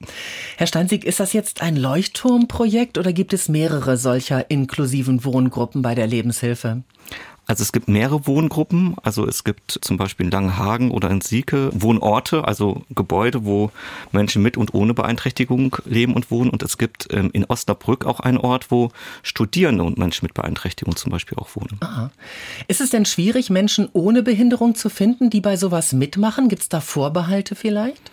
Herr 0.56 0.68
Steinsieg, 0.68 1.04
ist 1.04 1.20
das 1.20 1.34
jetzt 1.34 1.62
ein 1.62 1.76
Leuchtturmprojekt 1.76 2.98
oder 2.98 3.12
gibt 3.12 3.34
es 3.34 3.50
mehrere 3.50 3.98
solcher 3.98 4.50
inklusiven 4.50 5.26
Wohngruppen 5.26 5.82
bei 5.82 5.96
der 5.96 6.08
Lebenshilfe? 6.08 6.84
Also 7.46 7.62
es 7.62 7.72
gibt 7.72 7.88
mehrere 7.88 8.26
Wohngruppen. 8.28 8.96
Also 9.04 9.28
es 9.28 9.44
gibt 9.44 9.80
zum 9.82 9.98
Beispiel 9.98 10.26
in 10.26 10.32
Langenhagen 10.32 10.92
oder 10.92 11.10
in 11.10 11.22
Sieke 11.22 11.70
Wohnorte, 11.74 12.46
also 12.46 12.84
Gebäude, 12.94 13.46
wo 13.46 13.72
Menschen 14.12 14.42
mit 14.42 14.58
und 14.58 14.74
ohne 14.74 14.94
Beeinträchtigung 14.94 15.76
leben 15.86 16.14
und 16.14 16.32
wohnen. 16.32 16.50
Und 16.50 16.64
es 16.64 16.78
gibt 16.78 17.08
ähm, 17.12 17.30
in 17.34 17.46
Osnabrück 17.46 18.06
auch 18.06 18.20
einen 18.20 18.38
Ort, 18.38 18.72
wo 18.72 18.92
Studierende 19.24 19.84
und 19.84 19.98
Menschen 19.98 20.26
mit 20.26 20.34
Beeinträchtigung 20.34 20.96
zum 20.96 21.12
Beispiel 21.12 21.38
auch 21.38 21.56
wohnen. 21.56 21.78
Aha. 21.82 22.12
Ist 22.68 22.82
es 22.82 22.90
denn 22.90 23.06
schwierig, 23.06 23.50
Menschen 23.50 23.90
ohne 23.94 24.24
Behinderung 24.24 24.76
zu 24.76 24.90
finden, 24.90 25.30
die 25.30 25.42
bei 25.42 25.58
sowas 25.58 25.94
mitmachen? 25.94 26.50
Gibt 26.50 26.64
es 26.64 26.70
da 26.70 26.82
Vorbehalte 26.82 27.56
vielleicht? 27.56 28.12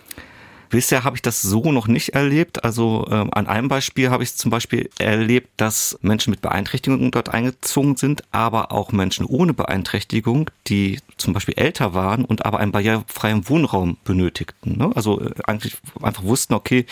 Bisher 0.73 1.03
habe 1.03 1.15
ich 1.15 1.21
das 1.21 1.43
so 1.43 1.71
noch 1.71 1.87
nicht 1.87 2.15
erlebt. 2.15 2.63
Also 2.63 3.05
ähm, 3.11 3.29
an 3.31 3.45
einem 3.45 3.67
Beispiel 3.67 4.09
habe 4.09 4.23
ich 4.23 4.33
zum 4.35 4.49
Beispiel 4.49 4.89
erlebt, 4.97 5.49
dass 5.57 5.99
Menschen 6.01 6.31
mit 6.31 6.41
Beeinträchtigungen 6.41 7.11
dort 7.11 7.29
eingezogen 7.29 7.95
sind, 7.95 8.23
aber 8.31 8.71
auch 8.71 8.91
Menschen 8.91 9.27
ohne 9.27 9.53
Beeinträchtigung, 9.53 10.49
die 10.65 10.99
zum 11.17 11.33
Beispiel 11.33 11.53
älter 11.59 11.93
waren 11.93 12.25
und 12.25 12.43
aber 12.47 12.57
einen 12.57 12.71
barrierefreien 12.71 13.47
Wohnraum 13.49 13.97
benötigten. 14.03 14.79
Ne? 14.79 14.91
Also 14.95 15.21
äh, 15.21 15.35
eigentlich 15.45 15.77
einfach 16.01 16.23
wussten, 16.23 16.55
okay, 16.55 16.87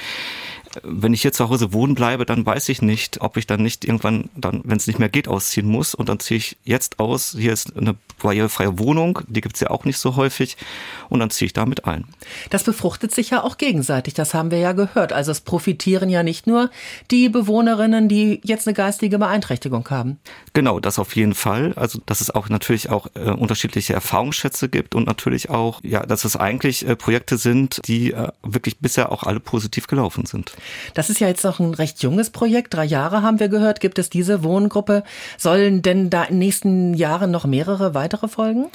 wenn 0.84 1.14
ich 1.14 1.22
hier 1.22 1.34
zu 1.34 1.50
Hause 1.50 1.74
wohnen 1.74 1.96
bleibe, 1.96 2.26
dann 2.26 2.46
weiß 2.46 2.70
ich 2.70 2.82
nicht, 2.82 3.22
ob 3.22 3.38
ich 3.38 3.48
dann 3.48 3.62
nicht 3.62 3.86
irgendwann, 3.86 4.30
dann, 4.36 4.62
wenn 4.64 4.78
es 4.78 4.88
nicht 4.88 5.00
mehr 5.00 5.10
geht, 5.10 5.28
ausziehen 5.28 5.68
muss. 5.68 5.96
Und 5.96 6.10
dann 6.10 6.20
ziehe 6.20 6.38
ich 6.38 6.58
jetzt 6.64 7.00
aus. 7.00 7.36
Hier 7.38 7.54
ist 7.54 7.76
eine 7.78 7.96
barrierefreie 8.22 8.80
Wohnung, 8.80 9.20
die 9.28 9.42
gibt's 9.42 9.60
ja 9.60 9.70
auch 9.70 9.86
nicht 9.86 9.98
so 9.98 10.16
häufig. 10.16 10.58
Und 11.10 11.20
dann 11.20 11.30
ziehe 11.30 11.48
ich 11.48 11.54
damit 11.54 11.86
ein. 11.86 12.06
Das 12.50 12.64
befruchtet 12.64 13.14
sich 13.14 13.32
ja 13.32 13.44
auch 13.44 13.58
gegenseitig, 13.58 14.14
das 14.14 14.34
haben 14.34 14.52
wir 14.52 14.60
ja 14.60 14.74
gehört. 14.74 15.14
Also 15.14 15.32
es 15.32 15.42
profitieren 15.42 16.10
ja 16.10 16.24
nicht 16.24 16.48
nur 16.48 16.70
die 17.10 17.30
Bewohnerinnen, 17.30 18.08
die 18.08 18.40
jetzt 18.44 18.68
eine 18.68 18.74
geistige 18.74 19.18
Beeinträchtigung 19.20 19.90
haben. 19.90 20.20
Genau, 20.54 20.80
das 20.80 21.00
auf 21.00 21.16
jeden 21.16 21.34
Fall. 21.34 21.74
Also 21.76 22.00
dass 22.06 22.22
es 22.22 22.30
auch 22.30 22.50
natürlich 22.50 22.90
auch 22.90 23.08
äh, 23.16 23.32
unterschiedliche 23.32 23.94
Erfahrungsschätze 23.94 24.70
gibt 24.70 24.96
und 24.96 25.08
natürlich 25.08 25.50
auch, 25.50 25.82
ja, 25.84 26.06
dass 26.06 26.26
es 26.26 26.36
eigentlich 26.36 26.88
äh, 26.88 26.96
Projekte 26.96 27.38
sind, 27.38 27.82
die 27.88 28.14
äh, 28.14 28.30
wirklich 28.44 28.80
bisher 28.80 29.12
auch 29.12 29.24
alle 29.24 29.40
positiv 29.40 29.88
gelaufen 29.88 30.26
sind. 30.26 30.54
Das 30.94 31.10
ist 31.10 31.20
ja 31.20 31.28
jetzt 31.28 31.44
noch 31.44 31.60
ein 31.60 31.74
recht 31.74 32.02
junges 32.04 32.30
Projekt. 32.30 32.74
Drei 32.74 32.86
Jahre 32.86 33.22
haben 33.22 33.40
wir 33.40 33.50
gehört, 33.50 33.80
gibt 33.80 34.00
es 34.00 34.10
diese 34.10 34.44
Wohngruppe. 34.44 35.04
Sollen 35.38 35.82
denn 35.82 36.10
da 36.10 36.24
in 36.24 36.36
den 36.36 36.40
nächsten 36.40 36.94
Jahren 36.94 37.32
noch 37.32 37.46
mehrere 37.46 37.94
weitere 37.94 38.28
folgen? 38.28 38.68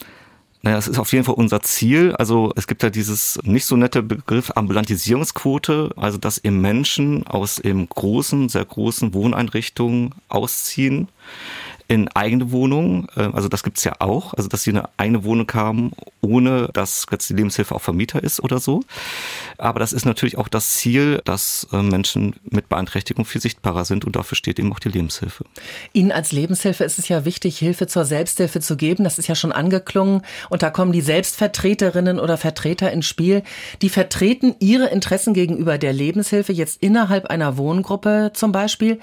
Naja, 0.62 0.78
es 0.78 0.88
ist 0.88 0.98
auf 0.98 1.12
jeden 1.12 1.24
Fall 1.24 1.36
unser 1.36 1.62
Ziel. 1.62 2.14
Also 2.16 2.52
es 2.56 2.66
gibt 2.66 2.82
ja 2.82 2.90
dieses 2.90 3.38
nicht 3.44 3.66
so 3.66 3.76
nette 3.76 4.02
Begriff 4.02 4.50
Ambulantisierungsquote, 4.56 5.90
also 5.96 6.18
dass 6.18 6.38
eben 6.38 6.60
Menschen 6.60 7.26
aus 7.26 7.58
eben 7.60 7.88
großen, 7.88 8.48
sehr 8.48 8.64
großen 8.64 9.14
Wohneinrichtungen 9.14 10.12
ausziehen 10.28 11.08
in 11.88 12.08
eigene 12.08 12.50
Wohnungen. 12.50 13.06
Äh, 13.16 13.28
also 13.32 13.48
das 13.48 13.62
gibt's 13.62 13.84
ja 13.84 13.94
auch, 14.00 14.34
also 14.34 14.48
dass 14.48 14.62
sie 14.62 14.70
eine 14.70 14.88
eigene 14.96 15.24
Wohnung 15.24 15.50
haben, 15.54 15.92
ohne 16.20 16.68
dass 16.72 17.06
jetzt 17.10 17.30
die 17.30 17.34
Lebenshilfe 17.34 17.74
auch 17.74 17.80
Vermieter 17.80 18.22
ist 18.22 18.40
oder 18.42 18.58
so. 18.58 18.82
Aber 19.58 19.78
das 19.78 19.92
ist 19.92 20.04
natürlich 20.04 20.38
auch 20.38 20.48
das 20.48 20.74
Ziel, 20.76 21.20
dass 21.24 21.66
äh, 21.72 21.82
Menschen 21.82 22.34
mit 22.44 22.68
Beeinträchtigung 22.68 23.24
viel 23.24 23.40
sichtbarer 23.40 23.84
sind 23.84 24.04
und 24.04 24.16
dafür 24.16 24.36
steht 24.36 24.58
eben 24.58 24.72
auch 24.72 24.78
die 24.78 24.88
Lebenshilfe. 24.88 25.44
Ihnen 25.92 26.12
als 26.12 26.32
Lebenshilfe 26.32 26.84
ist 26.84 26.98
es 26.98 27.08
ja 27.08 27.24
wichtig, 27.24 27.58
Hilfe 27.58 27.86
zur 27.86 28.04
Selbsthilfe 28.04 28.60
zu 28.60 28.76
geben. 28.76 29.04
Das 29.04 29.18
ist 29.18 29.28
ja 29.28 29.34
schon 29.34 29.52
angeklungen. 29.52 30.22
Und 30.50 30.62
da 30.62 30.70
kommen 30.70 30.92
die 30.92 31.00
Selbstvertreterinnen 31.00 32.18
oder 32.18 32.36
Vertreter 32.36 32.90
ins 32.92 33.06
Spiel. 33.06 33.42
Die 33.82 33.88
vertreten 33.88 34.54
ihre 34.58 34.86
Interessen 34.86 35.34
gegenüber 35.34 35.78
der 35.78 35.92
Lebenshilfe 35.92 36.52
jetzt 36.52 36.82
innerhalb 36.82 37.26
einer 37.26 37.56
Wohngruppe 37.56 38.32
zum 38.34 38.52
Beispiel. 38.52 39.00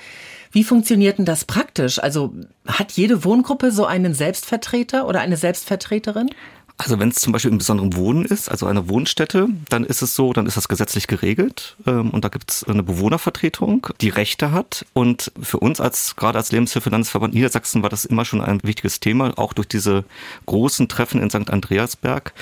Wie 0.53 0.63
funktioniert 0.63 1.17
denn 1.17 1.25
das 1.25 1.45
praktisch? 1.45 1.97
Also 2.01 2.33
hat 2.67 2.93
jede 2.93 3.25
Wohngruppe 3.25 3.71
so 3.71 3.85
einen 3.85 4.13
Selbstvertreter 4.13 5.07
oder 5.07 5.19
eine 5.19 5.35
Selbstvertreterin? 5.35 6.29
Also 6.77 6.99
wenn 6.99 7.09
es 7.09 7.15
zum 7.15 7.33
Beispiel 7.33 7.51
im 7.51 7.59
besonderen 7.59 7.95
Wohnen 7.95 8.25
ist, 8.25 8.49
also 8.49 8.65
eine 8.65 8.89
Wohnstätte, 8.89 9.47
dann 9.69 9.83
ist 9.83 10.01
es 10.01 10.15
so, 10.15 10.33
dann 10.33 10.47
ist 10.47 10.57
das 10.57 10.67
gesetzlich 10.67 11.07
geregelt 11.07 11.77
ähm, 11.85 12.09
und 12.09 12.25
da 12.25 12.29
gibt 12.29 12.51
es 12.51 12.63
eine 12.63 12.83
Bewohnervertretung, 12.83 13.87
die 14.01 14.09
Rechte 14.09 14.51
hat. 14.51 14.85
Und 14.93 15.31
für 15.41 15.59
uns 15.59 15.79
als 15.79 16.15
gerade 16.15 16.37
als 16.37 16.51
Lebenshilfe 16.51 16.89
Landesverband 16.89 17.33
Niedersachsen 17.33 17.83
war 17.83 17.89
das 17.89 18.05
immer 18.05 18.25
schon 18.25 18.41
ein 18.41 18.59
wichtiges 18.63 18.99
Thema, 18.99 19.37
auch 19.37 19.53
durch 19.53 19.67
diese 19.67 20.03
großen 20.45 20.87
Treffen 20.87 21.21
in 21.21 21.29
St. 21.29 21.49
Andreasberg 21.49 22.33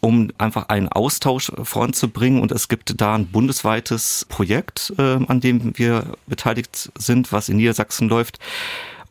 um 0.00 0.30
einfach 0.38 0.68
einen 0.68 0.88
Austausch 0.88 1.52
voranzubringen. 1.62 2.40
Und 2.40 2.52
es 2.52 2.68
gibt 2.68 3.00
da 3.00 3.14
ein 3.14 3.26
bundesweites 3.26 4.26
Projekt, 4.28 4.92
äh, 4.98 5.18
an 5.26 5.40
dem 5.40 5.78
wir 5.78 6.14
beteiligt 6.26 6.90
sind, 6.98 7.32
was 7.32 7.48
in 7.48 7.56
Niedersachsen 7.56 8.08
läuft 8.08 8.38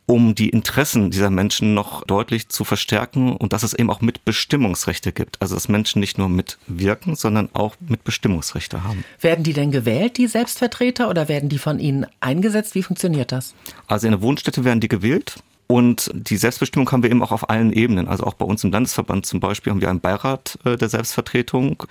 um 0.09 0.33
die 0.33 0.49
Interessen 0.49 1.11
dieser 1.11 1.29
Menschen 1.29 1.75
noch 1.75 2.03
deutlich 2.03 2.49
zu 2.49 2.63
verstärken 2.63 3.35
und 3.37 3.53
dass 3.53 3.61
es 3.61 3.75
eben 3.75 3.91
auch 3.91 4.01
Mitbestimmungsrechte 4.01 5.11
gibt. 5.11 5.39
Also 5.39 5.53
dass 5.53 5.69
Menschen 5.69 5.99
nicht 5.99 6.17
nur 6.17 6.29
mitwirken, 6.29 7.15
sondern 7.15 7.49
auch 7.53 7.75
Mitbestimmungsrechte 7.79 8.83
haben. 8.83 9.03
Werden 9.21 9.43
die 9.43 9.53
denn 9.53 9.69
gewählt, 9.69 10.17
die 10.17 10.25
Selbstvertreter, 10.25 11.11
oder 11.11 11.27
werden 11.27 11.47
die 11.47 11.59
von 11.59 11.77
Ihnen 11.77 12.07
eingesetzt? 12.21 12.73
Wie 12.73 12.81
funktioniert 12.81 13.31
das? 13.31 13.53
Also 13.85 14.07
in 14.07 14.13
der 14.13 14.21
Wohnstätte 14.23 14.65
werden 14.65 14.79
die 14.79 14.87
gewählt 14.87 15.35
Und 15.71 16.09
die 16.15 16.37
Selbstbestimmung 16.37 16.91
haben 16.91 17.03
wir 17.03 17.11
eben 17.11 17.21
auch 17.21 17.31
auf 17.31 17.51
allen 17.51 17.71
Ebenen. 17.71 18.07
Also 18.07 18.23
auch 18.23 18.33
bei 18.33 18.43
uns 18.43 18.63
im 18.63 18.71
Landesverband 18.71 19.27
zum 19.27 19.39
Beispiel 19.39 19.71
haben 19.71 19.81
wir 19.81 19.89
einen 19.91 19.99
Beirat 19.99 20.57
äh, 20.65 20.77
der 20.77 20.89
Selbstvertretung. 20.89 21.83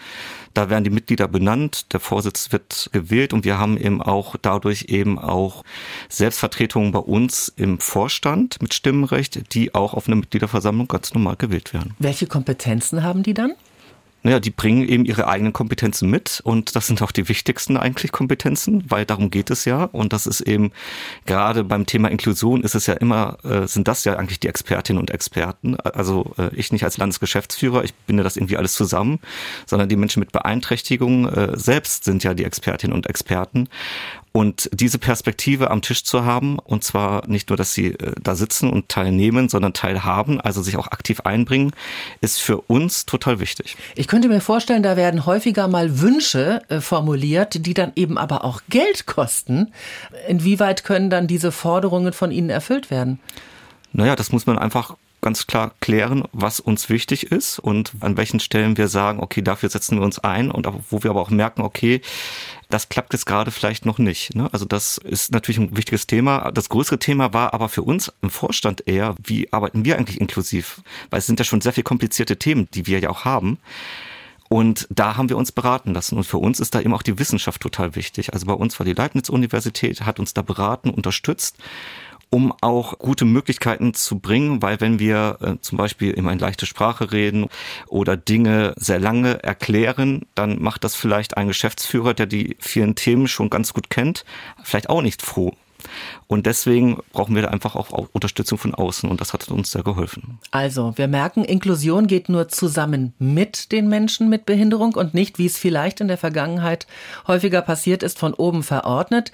Da 0.53 0.69
werden 0.69 0.83
die 0.83 0.91
Mitglieder 0.91 1.29
benannt, 1.29 1.93
der 1.93 2.01
Vorsitz 2.01 2.51
wird 2.51 2.91
gewählt 2.93 3.33
und 3.33 3.45
wir 3.45 3.57
haben 3.57 3.79
eben 3.79 4.03
auch 4.03 4.35
dadurch 4.43 4.87
eben 4.89 5.17
auch 5.17 5.63
Selbstvertretungen 6.09 6.91
bei 6.91 6.99
uns 6.99 7.53
im 7.55 7.79
Vorstand 7.79 8.61
mit 8.61 8.75
Stimmenrecht, 8.75 9.55
die 9.55 9.73
auch 9.77 9.95
auf 9.95 10.09
einer 10.09 10.17
Mitgliederversammlung 10.17 10.89
ganz 10.89 11.15
normal 11.15 11.37
gewählt 11.37 11.73
werden. 11.73 11.95
Welche 12.01 12.27
Kompetenzen 12.27 13.05
haben 13.05 13.23
die 13.23 13.35
dann? 13.35 13.53
Naja, 14.23 14.41
die 14.41 14.51
bringen 14.51 14.87
eben 14.89 15.05
ihre 15.05 15.29
eigenen 15.29 15.53
Kompetenzen 15.53 16.11
mit 16.11 16.41
und 16.43 16.75
das 16.75 16.89
sind 16.89 17.03
auch 17.03 17.13
die 17.13 17.29
wichtigsten 17.29 17.77
eigentlich 17.77 18.11
Kompetenzen, 18.11 18.85
weil 18.89 19.05
darum 19.05 19.31
geht 19.31 19.49
es 19.51 19.65
ja 19.65 19.85
und 19.85 20.13
das 20.13 20.27
ist 20.27 20.41
eben 20.41 20.73
gerade 21.25 21.63
beim 21.63 21.87
Thema 21.87 22.11
Inklusion 22.11 22.65
ist 22.65 22.75
es 22.75 22.87
ja 22.87 22.95
immer, 22.95 23.39
äh, 23.45 23.67
sind 23.67 23.87
das 23.87 24.05
ja 24.05 24.17
eigentlich 24.17 24.41
die 24.41 24.49
Expertinnen 24.49 25.01
und 25.01 25.11
Experten. 25.11 25.77
Also 25.77 26.33
äh, 26.37 26.55
ich 26.55 26.73
nicht 26.73 26.85
als 26.85 26.99
Landesgeschäftsführer, 26.99 27.85
ich 27.85 27.95
binde 27.95 28.25
das 28.25 28.37
irgendwie 28.37 28.57
alles 28.57 28.75
zusammen, 28.75 29.21
sondern 29.67 29.89
die 29.89 29.97
Menschen 29.97 30.21
mit 30.21 30.33
Beeinträchtigung 30.33 31.29
äh, 31.29 31.57
selbst 31.57 32.05
sind 32.05 32.25
ja 32.25 32.35
die 32.35 32.45
Expertinnen 32.45 32.95
und 32.95 33.07
Experten 33.07 33.69
und 34.33 34.69
diese 34.73 34.99
Perspektive 34.99 35.71
am 35.71 35.83
Tisch 35.83 36.05
zu 36.05 36.25
haben, 36.25 36.59
und 36.59 36.85
zwar 36.85 37.27
nicht 37.29 37.49
nur, 37.49 37.57
dass 37.57 37.73
sie 37.73 37.89
äh, 37.89 38.13
da 38.23 38.35
sitzen 38.35 38.71
und 38.71 38.89
teilnehmen, 38.89 39.49
sondern 39.49 39.73
teilhaben, 39.73 40.41
also 40.41 40.63
sich 40.63 40.77
auch 40.77 40.89
aktiv 40.89 41.21
einbringen, 41.21 41.73
ist 42.21 42.41
für 42.41 42.61
uns 42.63 43.07
total 43.07 43.41
wichtig. 43.41 43.77
Ich 43.97 44.09
könnte 44.09 44.29
mir 44.29 44.41
vorstellen, 44.41 44.83
da 44.83 44.97
werden 44.97 45.27
häufiger 45.27 45.69
mal 45.69 46.01
Wünsche 46.01 46.63
äh, 46.69 46.81
formuliert, 46.81 47.67
die 47.67 47.75
dann 47.75 47.93
eben 47.97 48.19
aber 48.19 48.45
auch 48.45 48.63
Geld 48.69 49.07
kosten. 49.07 49.73
Inwieweit 50.29 50.85
können 50.85 51.11
dann 51.11 51.27
diese 51.27 51.53
Forderungen 51.53 52.13
von 52.13 52.31
Ihnen 52.31 52.51
erfüllt 52.51 52.91
werden? 52.91 53.21
Naja, 53.93 54.17
das 54.17 54.33
muss 54.33 54.47
man 54.47 54.59
einfach 54.59 54.97
ganz 55.21 55.47
klar 55.47 55.73
klären, 55.81 56.25
was 56.33 56.61
uns 56.61 56.89
wichtig 56.89 57.31
ist 57.31 57.59
und 57.59 57.93
an 58.01 58.17
welchen 58.17 58.41
Stellen 58.41 58.77
wir 58.77 58.89
sagen, 58.89 59.21
okay, 59.21 59.43
dafür 59.43 59.69
setzen 59.69 59.99
wir 59.99 60.05
uns 60.05 60.19
ein 60.19 60.51
und 60.51 60.67
wo 60.91 61.03
wir 61.03 61.11
aber 61.11 61.21
auch 61.21 61.31
merken, 61.31 61.63
okay, 61.63 62.01
das 62.71 62.89
klappt 62.89 63.13
jetzt 63.15 63.27
gerade 63.27 63.51
vielleicht 63.51 63.87
noch 63.87 63.99
nicht. 63.99 64.35
Ne? 64.35 64.49
Also 64.53 64.65
das 64.65 64.99
ist 64.99 65.33
natürlich 65.33 65.59
ein 65.59 65.77
wichtiges 65.77 66.07
Thema. 66.07 66.51
Das 66.53 66.69
größere 66.69 66.99
Thema 66.99 67.33
war 67.33 67.55
aber 67.55 67.69
für 67.69 67.83
uns 67.83 68.13
im 68.21 68.31
Vorstand 68.31 68.87
eher, 68.87 69.15
wie 69.23 69.53
arbeiten 69.53 69.85
wir 69.85 69.97
eigentlich 69.97 70.21
inklusiv? 70.21 70.83
Weil 71.11 71.21
es 71.21 71.27
sind 71.27 71.39
ja 71.39 71.45
schon 71.45 71.61
sehr 71.61 71.73
viel 71.73 71.85
komplizierte 71.85 72.37
Themen, 72.37 72.69
die 72.75 72.87
wir 72.87 72.99
ja 73.01 73.11
auch 73.11 73.25
haben. 73.25 73.59
Und 74.51 74.87
da 74.91 75.17
haben 75.17 75.29
wir 75.29 75.37
uns 75.37 75.53
beraten 75.53 75.93
lassen. 75.93 76.17
Und 76.17 76.25
für 76.25 76.39
uns 76.39 76.59
ist 76.61 76.75
da 76.75 76.81
eben 76.81 76.95
auch 76.95 77.03
die 77.03 77.19
Wissenschaft 77.19 77.61
total 77.61 77.95
wichtig. 77.95 78.33
Also 78.33 78.47
bei 78.47 78.55
uns 78.55 78.79
war 78.79 78.87
die 78.87 78.95
Leibniz-Universität, 78.95 80.03
hat 80.03 80.19
uns 80.19 80.33
da 80.33 80.43
beraten, 80.43 80.91
unterstützt 80.91 81.57
um 82.31 82.53
auch 82.61 82.99
gute 82.99 83.25
Möglichkeiten 83.25 83.95
zu 83.95 84.19
bringen, 84.19 84.63
weil 84.63 84.81
wenn 84.81 84.99
wir 84.99 85.39
äh, 85.41 85.55
zum 85.61 85.79
Beispiel 85.79 86.13
immer 86.13 86.33
in 86.33 86.39
leichte 86.39 86.67
Sprache 86.67 87.13
reden 87.13 87.49
oder 87.87 88.17
Dinge 88.17 88.75
sehr 88.77 88.99
lange 88.99 89.43
erklären, 89.43 90.27
dann 90.35 90.61
macht 90.61 90.85
das 90.85 90.95
vielleicht 90.95 91.37
ein 91.37 91.49
Geschäftsführer, 91.49 92.15
der 92.15 92.27
die 92.27 92.57
vielen 92.61 92.95
Themen 92.95 93.29
schon 93.29 93.51
ganz 93.51 93.73
gut 93.73 93.91
kennt, 93.91 94.25
vielleicht 94.63 94.91
auch 94.91 95.03
nicht 95.03 95.23
froh. 95.23 95.55
Und 96.27 96.47
deswegen 96.47 96.99
brauchen 97.13 97.35
wir 97.35 97.43
da 97.43 97.49
einfach 97.49 97.77
auch 97.77 98.09
Unterstützung 98.13 98.59
von 98.59 98.75
außen 98.75 99.09
und 99.09 99.21
das 99.21 99.33
hat 99.33 99.49
uns 99.49 99.71
sehr 99.71 99.83
geholfen. 99.83 100.39
Also, 100.51 100.93
wir 100.97 101.09
merken, 101.09 101.45
Inklusion 101.45 102.07
geht 102.07 102.29
nur 102.29 102.49
zusammen 102.49 103.15
mit 103.19 103.73
den 103.73 103.89
Menschen 103.89 104.29
mit 104.29 104.47
Behinderung 104.47 104.95
und 104.95 105.15
nicht, 105.15 105.39
wie 105.39 105.47
es 105.47 105.59
vielleicht 105.59 106.01
in 106.01 106.09
der 106.09 106.19
Vergangenheit 106.19 106.87
häufiger 107.27 107.63
passiert 107.63 108.03
ist, 108.03 108.19
von 108.19 108.35
oben 108.35 108.63
verordnet. 108.63 109.33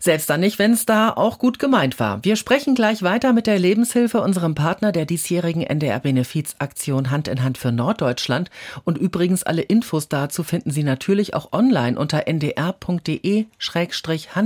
Selbst 0.00 0.30
dann 0.30 0.40
nicht, 0.40 0.58
wenn 0.58 0.72
es 0.72 0.86
da 0.86 1.10
auch 1.10 1.38
gut 1.38 1.58
gemeint 1.58 1.98
war. 1.98 2.22
Wir 2.24 2.36
sprechen 2.36 2.74
gleich 2.74 3.02
weiter 3.02 3.32
mit 3.32 3.46
der 3.46 3.58
Lebenshilfe, 3.58 4.20
unserem 4.20 4.54
Partner 4.54 4.92
der 4.92 5.06
diesjährigen 5.06 5.62
NDR-Benefizaktion 5.62 7.10
Hand 7.10 7.28
in 7.28 7.42
Hand 7.42 7.58
für 7.58 7.72
Norddeutschland. 7.72 8.50
Und 8.84 8.98
übrigens 8.98 9.42
alle 9.42 9.62
Infos 9.62 10.08
dazu 10.08 10.44
finden 10.44 10.70
Sie 10.70 10.84
natürlich 10.84 11.34
auch 11.34 11.52
online 11.52 11.98
unter 11.98 12.28
ndr.de-hand 12.28 13.48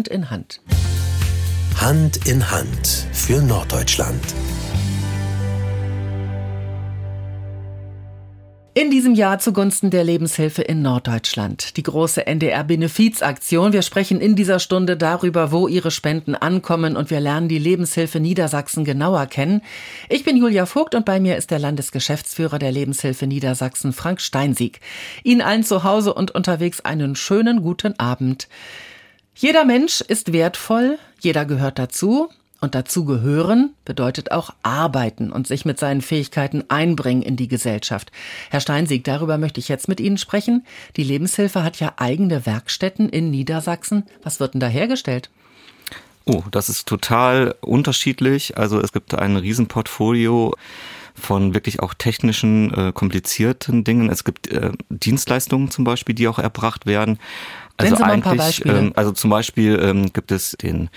in 0.09 0.31
Hand. 0.31 0.61
Hand 1.83 2.29
in 2.29 2.49
Hand 2.49 3.09
für 3.13 3.43
Norddeutschland. 3.43 4.23
In 8.73 8.93
diesem 8.93 9.17
Jahr 9.17 9.41
zugunsten 9.41 9.91
der 9.91 10.05
Lebenshilfe 10.05 10.63
in 10.63 10.81
Norddeutschland. 10.81 11.77
Die 11.77 11.83
große 11.83 12.25
NDR-Benefizaktion. 12.25 13.73
Wir 13.73 13.83
sprechen 13.83 14.21
in 14.21 14.37
dieser 14.37 14.61
Stunde 14.61 14.97
darüber, 14.97 15.51
wo 15.51 15.67
Ihre 15.67 15.91
Spenden 15.91 16.37
ankommen 16.37 16.97
und 16.97 17.11
wir 17.11 17.19
lernen 17.19 17.49
die 17.49 17.59
Lebenshilfe 17.59 18.21
Niedersachsen 18.21 18.85
genauer 18.85 19.27
kennen. 19.27 19.61
Ich 20.09 20.23
bin 20.23 20.37
Julia 20.37 20.67
Vogt 20.67 20.95
und 20.95 21.05
bei 21.05 21.19
mir 21.19 21.37
ist 21.37 21.51
der 21.51 21.59
Landesgeschäftsführer 21.59 22.61
der 22.61 22.71
Lebenshilfe 22.71 23.27
Niedersachsen, 23.27 23.93
Frank 23.93 24.21
Steinsieg. 24.21 24.79
Ihnen 25.25 25.41
allen 25.41 25.65
zu 25.65 25.83
Hause 25.83 26.15
und 26.15 26.31
unterwegs 26.31 26.81
einen 26.83 27.17
schönen 27.17 27.61
guten 27.61 27.99
Abend. 27.99 28.47
Jeder 29.35 29.65
Mensch 29.65 30.01
ist 30.01 30.33
wertvoll, 30.33 30.99
jeder 31.21 31.45
gehört 31.45 31.79
dazu. 31.79 32.29
Und 32.61 32.77
dazu 32.77 33.05
gehören 33.05 33.75
bedeutet 33.85 34.31
auch 34.31 34.51
arbeiten 34.63 35.33
und 35.33 35.49
sich 35.49 35.65
mit 35.65 35.81
seinen 35.81 36.01
Fähigkeiten 36.01 36.63
einbringen 36.69 37.23
in 37.23 37.35
die 37.35 37.49
Gesellschaft. 37.49 38.13
Herr 38.51 38.61
Steinsieg, 38.61 39.03
darüber 39.03 39.37
möchte 39.37 39.59
ich 39.59 39.67
jetzt 39.67 39.89
mit 39.89 39.99
Ihnen 39.99 40.17
sprechen. 40.17 40.65
Die 40.97 41.03
Lebenshilfe 41.03 41.65
hat 41.65 41.81
ja 41.81 41.95
eigene 41.97 42.47
Werkstätten 42.47 43.09
in 43.09 43.33
Niedersachsen. 43.33 44.05
Was 44.23 44.39
wird 44.39 44.55
denn 44.55 44.61
da 44.61 44.69
hergestellt? 44.69 45.29
Oh, 46.25 46.45
das 46.53 46.69
ist 46.69 46.87
total 46.87 47.57
unterschiedlich. 47.63 48.57
Also 48.57 48.81
es 48.81 48.93
gibt 48.93 49.13
ein 49.13 49.37
Riesenportfolio 49.37 50.55
von 51.15 51.55
wirklich 51.55 51.81
auch 51.81 51.95
technischen, 51.95 52.73
äh, 52.75 52.93
komplizierten 52.93 53.83
Dingen. 53.83 54.09
Es 54.09 54.23
gibt 54.23 54.47
äh, 54.49 54.71
Dienstleistungen 54.89 55.73
zum 55.73 55.83
Beispiel, 55.83 56.15
die 56.15 56.29
auch 56.29 56.39
erbracht 56.39 56.87
werden. 56.87 57.19
Also 57.77 57.97
Beispiele. 57.97 58.79
Ähm, 58.79 58.93
also 58.97 59.13
zum 59.13 59.31
Beispiel 59.31 59.79
ähm, 59.83 60.13
gibt 60.13 60.31
es 60.31 60.53
den 60.53 60.91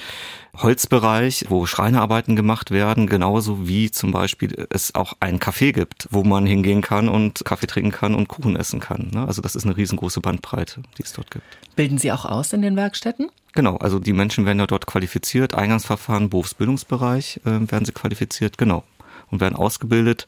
Holzbereich, 0.58 1.46
wo 1.50 1.66
Schreinerarbeiten 1.66 2.36
gemacht 2.36 2.72
werden, 2.72 3.08
genauso 3.08 3.68
wie 3.68 3.92
zum 3.92 4.12
Beispiel 4.12 4.68
es 4.70 4.96
auch 4.96 5.14
ein 5.20 5.40
Café 5.40 5.74
gibt, 5.74 6.08
wo 6.12 6.24
man 6.24 6.46
hingehen 6.46 6.82
kann 6.82 7.10
und 7.10 7.44
Kaffee 7.44 7.68
trinken 7.68 7.92
kann 7.92 8.16
und 8.16 8.28
Kuchen 8.28 8.56
essen 8.56 8.80
kann. 8.80 9.10
Ne? 9.14 9.28
Also 9.28 9.42
das 9.42 9.56
ist 9.56 9.66
eine 9.66 9.76
riesengroße 9.76 10.22
Bandbreite, 10.22 10.82
die 10.98 11.04
es 11.04 11.14
dort 11.14 11.32
gibt. 11.32 11.46
Bilden 11.76 11.98
Sie 11.98 12.12
auch 12.12 12.26
aus 12.26 12.54
in 12.54 12.62
den 12.62 12.76
Werkstätten? 12.76 13.30
Genau, 13.54 13.78
also 13.78 14.00
die 14.00 14.14
Menschen 14.14 14.46
werden 14.46 14.60
ja 14.60 14.68
dort 14.68 14.86
qualifiziert, 14.86 15.56
Eingangsverfahren, 15.56 16.30
Berufsbildungsbereich 16.30 17.42
äh, 17.46 17.72
werden 17.72 17.86
sie 17.86 17.94
qualifiziert, 17.94 18.58
genau. 18.58 18.84
Und 19.32 19.40
werden 19.40 19.56
ausgebildet, 19.56 20.28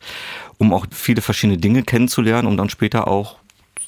um 0.57 0.73
auch 0.73 0.87
viele 0.89 1.21
verschiedene 1.21 1.59
Dinge 1.59 1.83
kennenzulernen, 1.83 2.47
um 2.47 2.57
dann 2.57 2.69
später 2.69 3.07
auch 3.07 3.35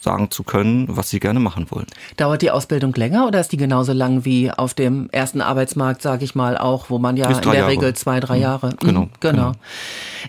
sagen 0.01 0.31
zu 0.31 0.43
können, 0.43 0.85
was 0.87 1.09
sie 1.09 1.19
gerne 1.19 1.39
machen 1.39 1.67
wollen. 1.69 1.85
Dauert 2.17 2.41
die 2.41 2.51
Ausbildung 2.51 2.93
länger 2.93 3.27
oder 3.27 3.39
ist 3.39 3.51
die 3.51 3.57
genauso 3.57 3.93
lang 3.93 4.25
wie 4.25 4.49
auf 4.51 4.73
dem 4.73 5.09
ersten 5.11 5.41
Arbeitsmarkt, 5.41 6.01
sage 6.01 6.23
ich 6.23 6.35
mal, 6.35 6.57
auch, 6.57 6.89
wo 6.89 6.99
man 6.99 7.17
ja 7.17 7.29
in 7.29 7.41
der 7.41 7.53
Jahre. 7.53 7.71
Regel 7.71 7.93
zwei, 7.93 8.19
drei 8.19 8.37
mhm. 8.37 8.41
Jahre. 8.41 8.69
Genau, 8.79 9.01
mhm, 9.01 9.09
genau. 9.19 9.33
genau. 9.33 9.51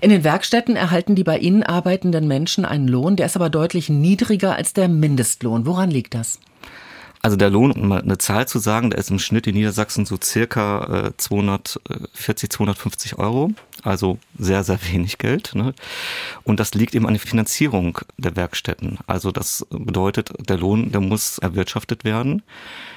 In 0.00 0.10
den 0.10 0.24
Werkstätten 0.24 0.76
erhalten 0.76 1.14
die 1.14 1.24
bei 1.24 1.38
Ihnen 1.38 1.62
arbeitenden 1.62 2.26
Menschen 2.26 2.64
einen 2.64 2.88
Lohn, 2.88 3.16
der 3.16 3.26
ist 3.26 3.36
aber 3.36 3.50
deutlich 3.50 3.88
niedriger 3.88 4.56
als 4.56 4.72
der 4.72 4.88
Mindestlohn. 4.88 5.66
Woran 5.66 5.90
liegt 5.90 6.14
das? 6.14 6.40
Also 7.22 7.36
der 7.36 7.50
Lohn, 7.50 7.72
um 7.72 7.88
mal 7.88 8.00
eine 8.00 8.18
Zahl 8.18 8.48
zu 8.48 8.58
sagen, 8.58 8.90
der 8.90 8.98
ist 8.98 9.10
im 9.10 9.18
Schnitt 9.18 9.46
in 9.46 9.54
Niedersachsen 9.54 10.06
so 10.06 10.18
circa 10.22 11.12
240, 11.16 12.50
250 12.50 13.18
Euro. 13.18 13.52
Also 13.82 14.18
sehr, 14.38 14.64
sehr 14.64 14.78
wenig 14.92 15.18
Geld. 15.18 15.54
Ne? 15.54 15.74
Und 16.44 16.60
das 16.60 16.74
liegt 16.74 16.94
eben 16.94 17.06
an 17.06 17.14
der 17.14 17.20
Finanzierung 17.20 17.98
der 18.16 18.36
Werkstätten. 18.36 18.98
Also 19.06 19.32
das 19.32 19.66
bedeutet, 19.70 20.32
der 20.38 20.58
Lohn, 20.58 20.92
der 20.92 21.00
muss 21.00 21.38
erwirtschaftet 21.38 22.04
werden. 22.04 22.42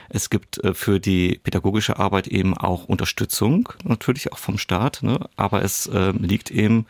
Es 0.10 0.30
gibt 0.30 0.64
äh, 0.64 0.74
für 0.74 1.00
die 1.00 1.40
pädagogische 1.44 2.00
Arbeit 2.00 2.28
eben 2.28 2.58
auch 2.58 2.86
Unterstützung, 2.86 3.70
natürlich 3.84 4.32
auch 4.32 4.38
vom 4.38 4.58
Staat, 4.58 5.02
ne? 5.02 5.20
aber 5.36 5.64
es 5.64 5.88
äh, 5.88 6.12
liegt 6.12 6.52
eben 6.52 6.86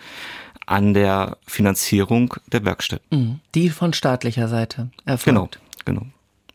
an 0.66 0.94
der 0.94 1.38
Finanzierung 1.46 2.36
der 2.48 2.66
Werkstätten. 2.66 3.20
Mhm. 3.20 3.40
Die 3.56 3.70
von 3.70 3.94
staatlicher 3.94 4.48
Seite 4.48 4.90
erfolgt. 5.06 5.26
Genau, 5.26 5.50
genau. 5.86 6.08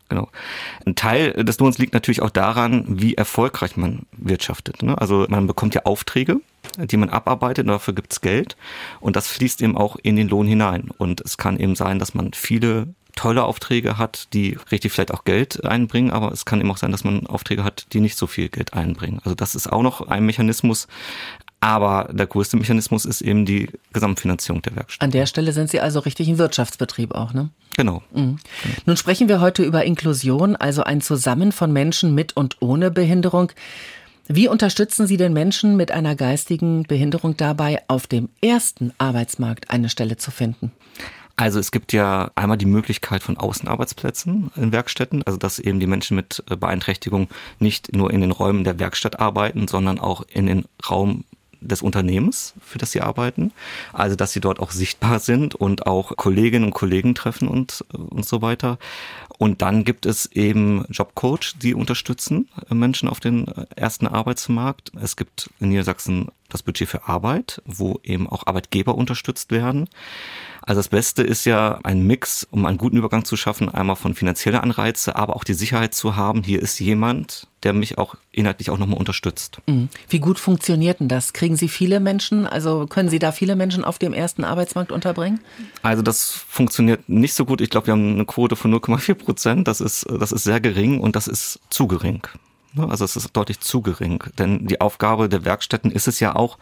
Genau. 0.09 0.27
Ein 0.85 0.95
Teil 0.95 1.33
des 1.33 1.59
Lohns 1.59 1.77
liegt 1.77 1.93
natürlich 1.93 2.21
auch 2.21 2.31
daran, 2.31 2.83
wie 2.87 3.13
erfolgreich 3.13 3.77
man 3.77 4.07
wirtschaftet. 4.11 4.81
Ne? 4.81 4.97
Also 4.97 5.25
man 5.29 5.45
bekommt 5.45 5.75
ja 5.75 5.85
Aufträge, 5.85 6.41
die 6.77 6.97
man 6.97 7.09
abarbeitet, 7.09 7.67
dafür 7.67 7.93
gibt's 7.93 8.21
Geld 8.21 8.57
und 8.99 9.15
das 9.15 9.27
fließt 9.27 9.61
eben 9.61 9.77
auch 9.77 9.97
in 10.01 10.15
den 10.15 10.27
Lohn 10.27 10.47
hinein. 10.47 10.89
Und 10.97 11.21
es 11.21 11.37
kann 11.37 11.59
eben 11.59 11.75
sein, 11.75 11.99
dass 11.99 12.15
man 12.15 12.33
viele 12.33 12.87
tolle 13.15 13.43
Aufträge 13.43 13.97
hat, 13.97 14.33
die 14.33 14.57
richtig 14.71 14.93
vielleicht 14.93 15.13
auch 15.13 15.25
Geld 15.25 15.65
einbringen, 15.65 16.11
aber 16.11 16.31
es 16.31 16.45
kann 16.45 16.61
eben 16.61 16.71
auch 16.71 16.77
sein, 16.77 16.91
dass 16.91 17.03
man 17.03 17.27
Aufträge 17.27 17.63
hat, 17.63 17.87
die 17.93 17.99
nicht 17.99 18.17
so 18.17 18.27
viel 18.27 18.49
Geld 18.49 18.73
einbringen. 18.73 19.19
Also 19.23 19.35
das 19.35 19.55
ist 19.55 19.71
auch 19.71 19.81
noch 19.81 20.07
ein 20.07 20.25
Mechanismus, 20.25 20.87
aber 21.61 22.09
der 22.11 22.27
größte 22.27 22.57
Mechanismus 22.57 23.05
ist 23.05 23.21
eben 23.21 23.45
die 23.45 23.69
Gesamtfinanzierung 23.93 24.61
der 24.61 24.75
Werkstatt. 24.75 25.03
An 25.03 25.11
der 25.11 25.25
Stelle 25.25 25.51
sind 25.51 25.69
Sie 25.69 25.79
also 25.79 25.99
richtig 25.99 26.27
ein 26.29 26.37
Wirtschaftsbetrieb 26.37 27.13
auch, 27.13 27.33
ne? 27.33 27.49
Genau. 27.75 28.01
Mhm. 28.13 28.37
Nun 28.85 28.97
sprechen 28.97 29.27
wir 29.29 29.41
heute 29.41 29.63
über 29.63 29.83
Inklusion, 29.85 30.55
also 30.55 30.83
ein 30.83 31.01
Zusammen 31.01 31.51
von 31.51 31.71
Menschen 31.71 32.15
mit 32.15 32.35
und 32.35 32.57
ohne 32.61 32.91
Behinderung. 32.91 33.51
Wie 34.27 34.47
unterstützen 34.47 35.07
Sie 35.07 35.17
den 35.17 35.33
Menschen 35.33 35.75
mit 35.75 35.91
einer 35.91 36.15
geistigen 36.15 36.83
Behinderung 36.83 37.35
dabei, 37.35 37.81
auf 37.87 38.05
dem 38.05 38.29
ersten 38.41 38.93
Arbeitsmarkt 38.97 39.71
eine 39.71 39.89
Stelle 39.89 40.17
zu 40.17 40.29
finden? 40.29 40.71
Also 41.39 41.57
es 41.57 41.71
gibt 41.71 41.93
ja 41.93 42.31
einmal 42.35 42.57
die 42.57 42.65
Möglichkeit 42.65 43.23
von 43.23 43.37
Außenarbeitsplätzen 43.37 44.51
in 44.57 44.73
Werkstätten, 44.73 45.23
also 45.23 45.39
dass 45.39 45.57
eben 45.57 45.79
die 45.79 45.87
Menschen 45.87 46.15
mit 46.15 46.43
äh, 46.49 46.57
Beeinträchtigung 46.57 47.29
nicht 47.59 47.95
nur 47.95 48.11
in 48.11 48.19
den 48.19 48.31
Räumen 48.31 48.65
der 48.65 48.77
Werkstatt 48.77 49.21
arbeiten, 49.21 49.69
sondern 49.69 49.99
auch 49.99 50.23
in 50.27 50.47
den 50.47 50.65
Raum 50.89 51.23
des 51.61 51.81
Unternehmens, 51.81 52.53
für 52.61 52.77
das 52.77 52.91
sie 52.91 53.01
arbeiten. 53.01 53.51
Also, 53.93 54.15
dass 54.15 54.31
sie 54.31 54.39
dort 54.39 54.59
auch 54.59 54.71
sichtbar 54.71 55.19
sind 55.19 55.55
und 55.55 55.87
auch 55.87 56.15
Kolleginnen 56.17 56.65
und 56.65 56.73
Kollegen 56.73 57.15
treffen 57.15 57.47
und, 57.47 57.85
und 57.91 58.25
so 58.25 58.41
weiter. 58.41 58.77
Und 59.37 59.61
dann 59.61 59.85
gibt 59.85 60.05
es 60.05 60.25
eben 60.33 60.85
Jobcoach, 60.89 61.55
die 61.61 61.73
unterstützen 61.73 62.49
Menschen 62.69 63.07
auf 63.07 63.21
den 63.21 63.47
ersten 63.75 64.05
Arbeitsmarkt. 64.05 64.91
Es 65.01 65.15
gibt 65.15 65.49
in 65.61 65.69
Niedersachsen 65.69 66.27
das 66.49 66.61
Budget 66.61 66.89
für 66.89 67.07
Arbeit, 67.07 67.61
wo 67.65 68.01
eben 68.03 68.27
auch 68.27 68.47
Arbeitgeber 68.47 68.95
unterstützt 68.95 69.51
werden. 69.51 69.87
Also 70.69 70.81
das 70.81 70.89
Beste 70.89 71.23
ist 71.23 71.45
ja 71.45 71.79
ein 71.81 72.05
Mix, 72.05 72.47
um 72.51 72.67
einen 72.67 72.77
guten 72.77 72.95
Übergang 72.95 73.25
zu 73.25 73.35
schaffen, 73.35 73.69
einmal 73.69 73.95
von 73.95 74.13
finanzieller 74.13 74.61
Anreize, 74.61 75.15
aber 75.15 75.35
auch 75.35 75.43
die 75.43 75.55
Sicherheit 75.55 75.95
zu 75.95 76.15
haben, 76.15 76.43
hier 76.43 76.61
ist 76.61 76.79
jemand, 76.79 77.47
der 77.63 77.73
mich 77.73 77.97
auch 77.97 78.13
inhaltlich 78.31 78.69
auch 78.69 78.77
nochmal 78.77 78.99
unterstützt. 78.99 79.61
Mhm. 79.65 79.89
Wie 80.09 80.19
gut 80.19 80.37
funktioniert 80.37 80.99
denn 80.99 81.07
das? 81.07 81.33
Kriegen 81.33 81.55
Sie 81.55 81.69
viele 81.69 81.99
Menschen, 81.99 82.45
also 82.45 82.85
können 82.85 83.09
Sie 83.09 83.17
da 83.17 83.31
viele 83.31 83.55
Menschen 83.55 83.83
auf 83.83 83.97
dem 83.97 84.13
ersten 84.13 84.43
Arbeitsmarkt 84.43 84.91
unterbringen? 84.91 85.39
Also 85.81 86.03
das 86.03 86.29
funktioniert 86.29 87.09
nicht 87.09 87.33
so 87.33 87.45
gut. 87.45 87.61
Ich 87.61 87.71
glaube, 87.71 87.87
wir 87.87 87.93
haben 87.93 88.13
eine 88.13 88.25
Quote 88.25 88.55
von 88.55 88.71
0,4 88.71 89.15
Prozent. 89.15 89.67
Das 89.67 89.81
ist, 89.81 90.05
das 90.07 90.31
ist 90.31 90.43
sehr 90.43 90.61
gering 90.61 90.99
und 90.99 91.15
das 91.15 91.27
ist 91.27 91.61
zu 91.71 91.87
gering. 91.87 92.21
Ne? 92.73 92.87
Also 92.87 93.05
es 93.05 93.15
ist 93.15 93.27
deutlich 93.33 93.59
zu 93.59 93.81
gering. 93.81 94.23
Denn 94.37 94.67
die 94.67 94.81
Aufgabe 94.81 95.29
der 95.29 95.45
Werkstätten 95.45 95.91
ist 95.91 96.07
es 96.07 96.19
ja 96.19 96.35
auch, 96.35 96.59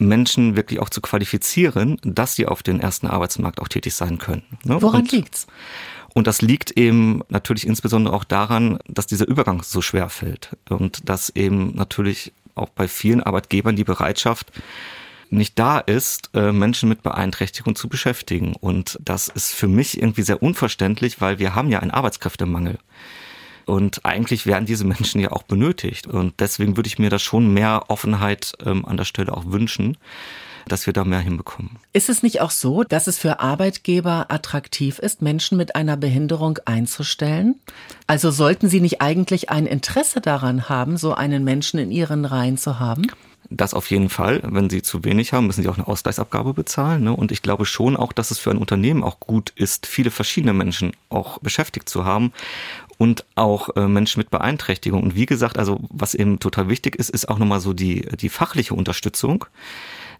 Menschen 0.00 0.56
wirklich 0.56 0.80
auch 0.80 0.88
zu 0.88 1.00
qualifizieren, 1.00 1.98
dass 2.02 2.34
sie 2.34 2.46
auf 2.46 2.62
den 2.62 2.80
ersten 2.80 3.06
Arbeitsmarkt 3.06 3.60
auch 3.60 3.68
tätig 3.68 3.94
sein 3.94 4.18
können. 4.18 4.42
Ne? 4.64 4.80
Woran 4.80 5.02
und, 5.02 5.12
liegt's? 5.12 5.46
Und 6.14 6.26
das 6.26 6.42
liegt 6.42 6.72
eben 6.72 7.22
natürlich 7.28 7.66
insbesondere 7.66 8.14
auch 8.14 8.24
daran, 8.24 8.78
dass 8.88 9.06
dieser 9.06 9.28
Übergang 9.28 9.62
so 9.62 9.80
schwer 9.80 10.08
fällt 10.08 10.56
und 10.68 11.08
dass 11.08 11.30
eben 11.30 11.74
natürlich 11.76 12.32
auch 12.54 12.70
bei 12.70 12.88
vielen 12.88 13.22
Arbeitgebern 13.22 13.76
die 13.76 13.84
Bereitschaft 13.84 14.50
nicht 15.30 15.58
da 15.58 15.78
ist, 15.78 16.30
äh, 16.34 16.50
Menschen 16.50 16.88
mit 16.88 17.02
Beeinträchtigung 17.02 17.76
zu 17.76 17.88
beschäftigen. 17.88 18.54
Und 18.58 18.98
das 19.00 19.28
ist 19.28 19.54
für 19.54 19.68
mich 19.68 19.98
irgendwie 19.98 20.22
sehr 20.22 20.42
unverständlich, 20.42 21.20
weil 21.20 21.38
wir 21.38 21.54
haben 21.54 21.70
ja 21.70 21.78
einen 21.78 21.92
Arbeitskräftemangel. 21.92 22.78
Und 23.66 24.04
eigentlich 24.04 24.46
werden 24.46 24.66
diese 24.66 24.84
Menschen 24.84 25.20
ja 25.20 25.32
auch 25.32 25.42
benötigt. 25.42 26.06
Und 26.06 26.34
deswegen 26.40 26.76
würde 26.76 26.88
ich 26.88 26.98
mir 26.98 27.10
da 27.10 27.18
schon 27.18 27.52
mehr 27.52 27.84
Offenheit 27.88 28.52
ähm, 28.64 28.84
an 28.84 28.96
der 28.96 29.04
Stelle 29.04 29.32
auch 29.32 29.46
wünschen 29.46 29.96
dass 30.68 30.86
wir 30.86 30.92
da 30.92 31.04
mehr 31.04 31.20
hinbekommen. 31.20 31.78
Ist 31.92 32.08
es 32.08 32.22
nicht 32.22 32.40
auch 32.40 32.50
so, 32.50 32.84
dass 32.84 33.06
es 33.06 33.18
für 33.18 33.40
Arbeitgeber 33.40 34.26
attraktiv 34.28 34.98
ist, 34.98 35.22
Menschen 35.22 35.58
mit 35.58 35.74
einer 35.74 35.96
Behinderung 35.96 36.58
einzustellen? 36.64 37.56
Also 38.06 38.30
sollten 38.30 38.68
sie 38.68 38.80
nicht 38.80 39.00
eigentlich 39.00 39.50
ein 39.50 39.66
Interesse 39.66 40.20
daran 40.20 40.68
haben, 40.68 40.96
so 40.96 41.14
einen 41.14 41.44
Menschen 41.44 41.80
in 41.80 41.90
ihren 41.90 42.24
Reihen 42.24 42.56
zu 42.56 42.78
haben? 42.78 43.06
Das 43.52 43.74
auf 43.74 43.90
jeden 43.90 44.10
Fall. 44.10 44.42
Wenn 44.44 44.70
sie 44.70 44.80
zu 44.80 45.02
wenig 45.02 45.32
haben, 45.32 45.48
müssen 45.48 45.62
sie 45.62 45.68
auch 45.68 45.76
eine 45.76 45.88
Ausgleichsabgabe 45.88 46.54
bezahlen. 46.54 47.02
Ne? 47.02 47.16
Und 47.16 47.32
ich 47.32 47.42
glaube 47.42 47.66
schon 47.66 47.96
auch, 47.96 48.12
dass 48.12 48.30
es 48.30 48.38
für 48.38 48.52
ein 48.52 48.58
Unternehmen 48.58 49.02
auch 49.02 49.18
gut 49.18 49.52
ist, 49.56 49.86
viele 49.86 50.12
verschiedene 50.12 50.52
Menschen 50.52 50.92
auch 51.08 51.38
beschäftigt 51.38 51.88
zu 51.88 52.04
haben 52.04 52.32
und 53.00 53.24
auch 53.34 53.74
äh, 53.76 53.88
Menschen 53.88 54.20
mit 54.20 54.28
Beeinträchtigung. 54.28 55.02
Und 55.02 55.14
wie 55.14 55.24
gesagt, 55.24 55.58
also 55.58 55.80
was 55.88 56.12
eben 56.12 56.38
total 56.38 56.68
wichtig 56.68 56.96
ist, 56.96 57.08
ist 57.08 57.30
auch 57.30 57.38
nochmal 57.38 57.60
so 57.60 57.72
die, 57.72 58.02
die 58.20 58.28
fachliche 58.28 58.74
Unterstützung, 58.74 59.46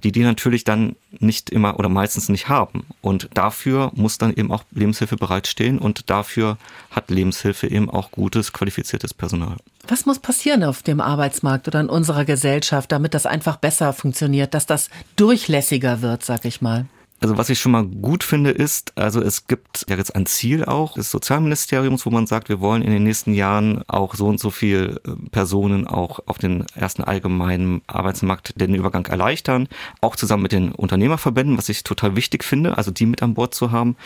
die 0.02 0.12
die 0.12 0.22
natürlich 0.22 0.64
dann 0.64 0.96
nicht 1.18 1.50
immer 1.50 1.78
oder 1.78 1.90
meistens 1.90 2.30
nicht 2.30 2.48
haben. 2.48 2.86
Und 3.02 3.28
dafür 3.34 3.92
muss 3.94 4.16
dann 4.16 4.32
eben 4.32 4.50
auch 4.50 4.64
Lebenshilfe 4.70 5.16
bereitstehen 5.16 5.78
und 5.78 6.08
dafür 6.08 6.56
hat 6.90 7.10
Lebenshilfe 7.10 7.66
eben 7.66 7.90
auch 7.90 8.12
gutes, 8.12 8.54
qualifiziertes 8.54 9.12
Personal. 9.12 9.56
Was 9.86 10.06
muss 10.06 10.18
passieren 10.18 10.64
auf 10.64 10.82
dem 10.82 11.02
Arbeitsmarkt 11.02 11.68
oder 11.68 11.80
in 11.80 11.90
unserer 11.90 12.24
Gesellschaft, 12.24 12.90
damit 12.92 13.12
das 13.12 13.26
einfach 13.26 13.56
besser 13.56 13.92
funktioniert, 13.92 14.54
dass 14.54 14.64
das 14.64 14.88
durchlässiger 15.16 16.00
wird, 16.00 16.24
sag 16.24 16.46
ich 16.46 16.62
mal? 16.62 16.86
Also 17.22 17.36
was 17.36 17.50
ich 17.50 17.60
schon 17.60 17.72
mal 17.72 17.84
gut 17.84 18.24
finde 18.24 18.50
ist, 18.50 18.96
also 18.96 19.20
es 19.20 19.46
gibt 19.46 19.84
ja 19.90 19.96
jetzt 19.96 20.16
ein 20.16 20.24
Ziel 20.24 20.64
auch 20.64 20.94
des 20.94 21.10
Sozialministeriums, 21.10 22.06
wo 22.06 22.10
man 22.10 22.26
sagt, 22.26 22.48
wir 22.48 22.60
wollen 22.60 22.80
in 22.80 22.92
den 22.92 23.04
nächsten 23.04 23.34
Jahren 23.34 23.82
auch 23.88 24.14
so 24.14 24.26
und 24.26 24.40
so 24.40 24.48
viel 24.48 24.98
äh, 25.06 25.10
Personen 25.30 25.86
auch 25.86 26.20
auf 26.24 26.38
den 26.38 26.64
ersten 26.74 27.04
allgemeinen 27.04 27.82
Arbeitsmarkt 27.86 28.58
den 28.58 28.74
Übergang 28.74 29.04
erleichtern, 29.04 29.68
auch 30.00 30.16
zusammen 30.16 30.44
mit 30.44 30.52
den 30.52 30.72
Unternehmerverbänden, 30.72 31.58
was 31.58 31.68
ich 31.68 31.84
total 31.84 32.16
wichtig 32.16 32.42
finde, 32.42 32.78
also 32.78 32.90
die 32.90 33.04
mit 33.04 33.22
an 33.22 33.34
Bord 33.34 33.54
zu 33.54 33.70
haben. 33.70 33.96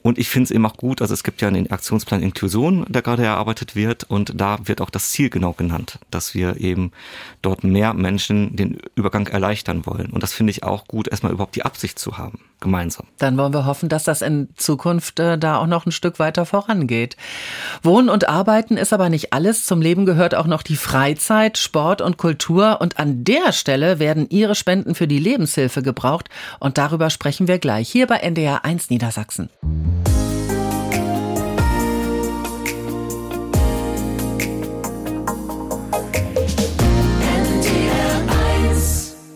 Und 0.00 0.16
ich 0.16 0.30
finde 0.30 0.44
es 0.44 0.50
eben 0.50 0.64
auch 0.64 0.78
gut, 0.78 1.02
also 1.02 1.12
es 1.12 1.22
gibt 1.22 1.42
ja 1.42 1.48
einen 1.48 1.70
Aktionsplan 1.70 2.22
Inklusion, 2.22 2.86
der 2.88 3.02
gerade 3.02 3.24
erarbeitet 3.24 3.76
wird 3.76 4.04
und 4.04 4.40
da 4.40 4.58
wird 4.64 4.80
auch 4.80 4.90
das 4.90 5.10
Ziel 5.10 5.28
genau 5.28 5.52
genannt, 5.52 5.98
dass 6.10 6.32
wir 6.32 6.58
eben 6.62 6.92
dort 7.42 7.62
mehr 7.62 7.92
Menschen 7.92 8.56
den 8.56 8.78
Übergang 8.94 9.26
erleichtern 9.26 9.84
wollen. 9.84 10.12
Und 10.12 10.22
das 10.22 10.32
finde 10.32 10.52
ich 10.52 10.62
auch 10.62 10.86
gut, 10.88 11.08
erstmal 11.08 11.32
überhaupt 11.32 11.56
die 11.56 11.66
Absicht 11.66 11.98
zu 11.98 12.16
haben 12.16 12.38
gemeinsam. 12.64 13.06
Dann 13.18 13.36
wollen 13.38 13.54
wir 13.54 13.66
hoffen, 13.66 13.88
dass 13.88 14.02
das 14.02 14.22
in 14.22 14.48
Zukunft 14.56 15.20
äh, 15.20 15.38
da 15.38 15.58
auch 15.58 15.68
noch 15.68 15.86
ein 15.86 15.92
Stück 15.92 16.18
weiter 16.18 16.44
vorangeht. 16.46 17.16
Wohnen 17.84 18.08
und 18.08 18.28
Arbeiten 18.28 18.76
ist 18.76 18.92
aber 18.92 19.08
nicht 19.08 19.32
alles. 19.32 19.64
Zum 19.64 19.80
Leben 19.80 20.04
gehört 20.06 20.34
auch 20.34 20.46
noch 20.46 20.62
die 20.62 20.74
Freizeit, 20.74 21.58
Sport 21.58 22.00
und 22.00 22.16
Kultur. 22.16 22.80
Und 22.80 22.98
an 22.98 23.22
der 23.22 23.52
Stelle 23.52 24.00
werden 24.00 24.26
Ihre 24.28 24.56
Spenden 24.56 24.96
für 24.96 25.06
die 25.06 25.20
Lebenshilfe 25.20 25.82
gebraucht. 25.82 26.28
Und 26.58 26.76
darüber 26.78 27.10
sprechen 27.10 27.46
wir 27.46 27.60
gleich 27.60 27.88
hier 27.88 28.08
bei 28.08 28.16
NDR 28.16 28.64
1 28.64 28.90
Niedersachsen. 28.90 29.50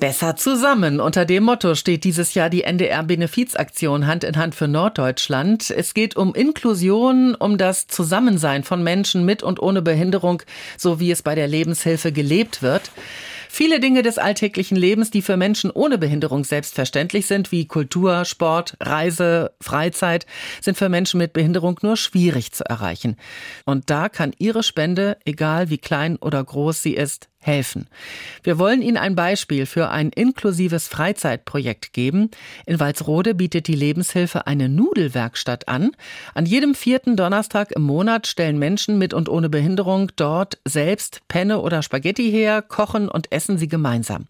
Besser 0.09 0.37
zusammen. 0.37 1.01
Unter 1.01 1.27
dem 1.27 1.45
Motto 1.45 1.75
steht 1.75 2.03
dieses 2.03 2.33
Jahr 2.33 2.49
die 2.49 2.65
NDR 2.65 3.03
Benefizaktion 3.03 4.07
Hand 4.07 4.25
in 4.25 4.39
Hand 4.39 4.55
für 4.55 4.67
Norddeutschland. 4.67 5.69
Es 5.69 5.93
geht 5.93 6.17
um 6.17 6.35
Inklusion, 6.35 7.35
um 7.35 7.59
das 7.59 7.89
Zusammensein 7.89 8.65
von 8.65 8.83
Menschen 8.83 9.27
mit 9.27 9.43
und 9.43 9.61
ohne 9.61 9.83
Behinderung, 9.83 10.43
so 10.79 10.99
wie 10.99 11.11
es 11.11 11.21
bei 11.21 11.35
der 11.35 11.47
Lebenshilfe 11.47 12.11
gelebt 12.11 12.63
wird. 12.63 12.91
Viele 13.51 13.81
Dinge 13.81 14.03
des 14.03 14.17
alltäglichen 14.17 14.77
Lebens, 14.77 15.11
die 15.11 15.21
für 15.21 15.37
Menschen 15.37 15.71
ohne 15.71 15.99
Behinderung 15.99 16.45
selbstverständlich 16.45 17.27
sind, 17.27 17.53
wie 17.53 17.67
Kultur, 17.67 18.25
Sport, 18.25 18.79
Reise, 18.81 19.53
Freizeit, 19.61 20.25
sind 20.63 20.79
für 20.79 20.89
Menschen 20.89 21.19
mit 21.19 21.35
Behinderung 21.35 21.79
nur 21.83 21.99
schwierig 21.99 22.53
zu 22.53 22.65
erreichen. 22.65 23.17
Und 23.67 23.91
da 23.91 24.09
kann 24.09 24.33
Ihre 24.39 24.63
Spende, 24.63 25.19
egal 25.27 25.69
wie 25.69 25.79
klein 25.79 26.17
oder 26.17 26.43
groß 26.43 26.81
sie 26.81 26.95
ist, 26.95 27.29
helfen. 27.41 27.87
Wir 28.43 28.59
wollen 28.59 28.83
Ihnen 28.83 28.97
ein 28.97 29.15
Beispiel 29.15 29.67
für 29.67 29.91
ein 29.91 30.11
inklusives 30.11 30.89
Freizeitprojekt 30.89 31.93
geben. 31.93 32.31
In 32.67 32.81
Walsrode 32.81 33.35
bietet 33.35 33.69
die 33.69 33.75
Lebenshilfe 33.75 34.47
eine 34.47 34.69
Nudelwerkstatt 34.69 35.69
an. 35.69 35.93
An 36.35 36.47
jedem 36.47 36.75
vierten 36.75 37.17
Donnerstag 37.17 37.73
im 37.73 37.83
Monat 37.83 38.27
stellen 38.27 38.59
Menschen 38.59 38.99
mit 38.99 39.15
und 39.15 39.29
ohne 39.29 39.49
Behinderung 39.49 40.11
dort 40.17 40.59
selbst 40.67 41.23
Penne 41.29 41.61
oder 41.61 41.83
Spaghetti 41.83 42.31
her, 42.31 42.63
kochen 42.63 43.09
und 43.09 43.31
essen 43.33 43.59
sie 43.59 43.69
gemeinsam. 43.69 44.27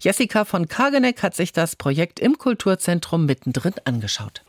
Jessica 0.00 0.44
von 0.44 0.68
Kageneck 0.68 1.22
hat 1.22 1.34
sich 1.34 1.52
das 1.52 1.76
Projekt 1.76 2.20
im 2.20 2.38
Kulturzentrum 2.38 3.26
mittendrin 3.26 3.74
angeschaut. 3.84 4.42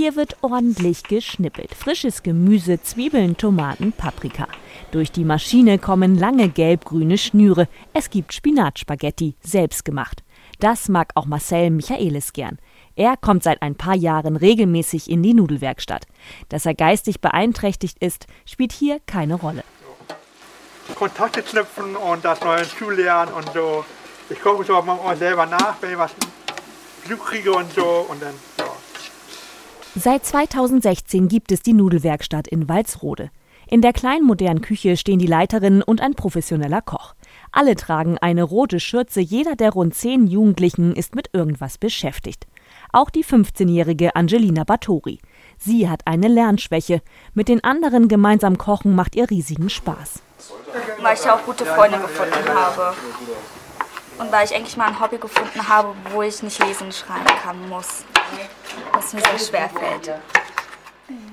Hier 0.00 0.14
wird 0.14 0.36
ordentlich 0.42 1.02
geschnippelt. 1.02 1.74
Frisches 1.74 2.22
Gemüse, 2.22 2.80
Zwiebeln, 2.80 3.36
Tomaten, 3.36 3.90
Paprika. 3.90 4.46
Durch 4.92 5.10
die 5.10 5.24
Maschine 5.24 5.80
kommen 5.80 6.16
lange 6.16 6.50
gelb-grüne 6.50 7.18
Schnüre. 7.18 7.66
Es 7.94 8.08
gibt 8.08 8.32
Spinatspaghetti, 8.32 9.34
selbst 9.40 9.84
gemacht. 9.84 10.22
Das 10.60 10.88
mag 10.88 11.10
auch 11.16 11.26
Marcel 11.26 11.70
Michaelis 11.70 12.32
gern. 12.32 12.58
Er 12.94 13.16
kommt 13.16 13.42
seit 13.42 13.60
ein 13.60 13.74
paar 13.74 13.96
Jahren 13.96 14.36
regelmäßig 14.36 15.10
in 15.10 15.20
die 15.24 15.34
Nudelwerkstatt. 15.34 16.06
Dass 16.48 16.64
er 16.64 16.74
geistig 16.74 17.20
beeinträchtigt 17.20 17.98
ist, 17.98 18.28
spielt 18.44 18.70
hier 18.70 19.00
keine 19.04 19.34
Rolle. 19.34 19.64
Kontakte 20.94 21.42
knüpfen 21.42 21.96
und 21.96 22.24
das 22.24 22.40
neue 22.42 22.64
lernen 22.94 23.32
und 23.32 23.52
so. 23.52 23.84
Ich 24.30 24.40
gucke 24.40 24.62
so 24.62 24.80
mal 24.80 25.16
selber 25.16 25.44
nach, 25.46 25.74
wenn 25.80 25.90
ich 25.90 25.98
was 25.98 26.12
Glück 27.04 27.24
kriege 27.24 27.50
und 27.50 27.72
so 27.72 28.06
und 28.08 28.22
dann 28.22 28.34
ja. 28.60 28.77
Seit 30.00 30.24
2016 30.24 31.26
gibt 31.26 31.50
es 31.50 31.60
die 31.60 31.72
Nudelwerkstatt 31.72 32.46
in 32.46 32.68
Walsrode. 32.68 33.30
In 33.66 33.80
der 33.82 33.92
kleinen 33.92 34.24
modernen 34.24 34.60
Küche 34.60 34.96
stehen 34.96 35.18
die 35.18 35.26
Leiterin 35.26 35.82
und 35.82 36.00
ein 36.00 36.14
professioneller 36.14 36.82
Koch. 36.82 37.14
Alle 37.50 37.74
tragen 37.74 38.16
eine 38.16 38.44
rote 38.44 38.78
Schürze, 38.78 39.20
jeder 39.20 39.56
der 39.56 39.72
rund 39.72 39.96
zehn 39.96 40.28
Jugendlichen 40.28 40.94
ist 40.94 41.16
mit 41.16 41.30
irgendwas 41.32 41.78
beschäftigt. 41.78 42.46
Auch 42.92 43.10
die 43.10 43.24
15-jährige 43.24 44.14
Angelina 44.14 44.62
Batori. 44.62 45.18
Sie 45.58 45.88
hat 45.88 46.02
eine 46.06 46.28
Lernschwäche. 46.28 47.02
Mit 47.34 47.48
den 47.48 47.64
anderen 47.64 48.06
gemeinsam 48.06 48.56
kochen 48.56 48.94
macht 48.94 49.16
ihr 49.16 49.28
riesigen 49.28 49.68
Spaß. 49.68 50.22
weil 51.02 51.16
ich 51.16 51.28
auch 51.28 51.44
gute 51.44 51.66
Freunde 51.66 51.98
gefunden 51.98 52.48
habe. 52.54 52.94
Und 54.18 54.30
weil 54.30 54.44
ich 54.44 54.54
eigentlich 54.54 54.76
mal 54.76 54.86
ein 54.86 55.00
Hobby 55.00 55.18
gefunden 55.18 55.66
habe, 55.68 55.92
wo 56.12 56.22
ich 56.22 56.40
nicht 56.44 56.64
lesen 56.64 56.84
und 56.84 56.94
schreiben 56.94 57.26
kann 57.42 57.68
muss. 57.68 58.04
Was 58.92 59.12
mir 59.12 59.20
sehr 59.20 59.38
schwer 59.38 59.68
fällt. 59.68 60.10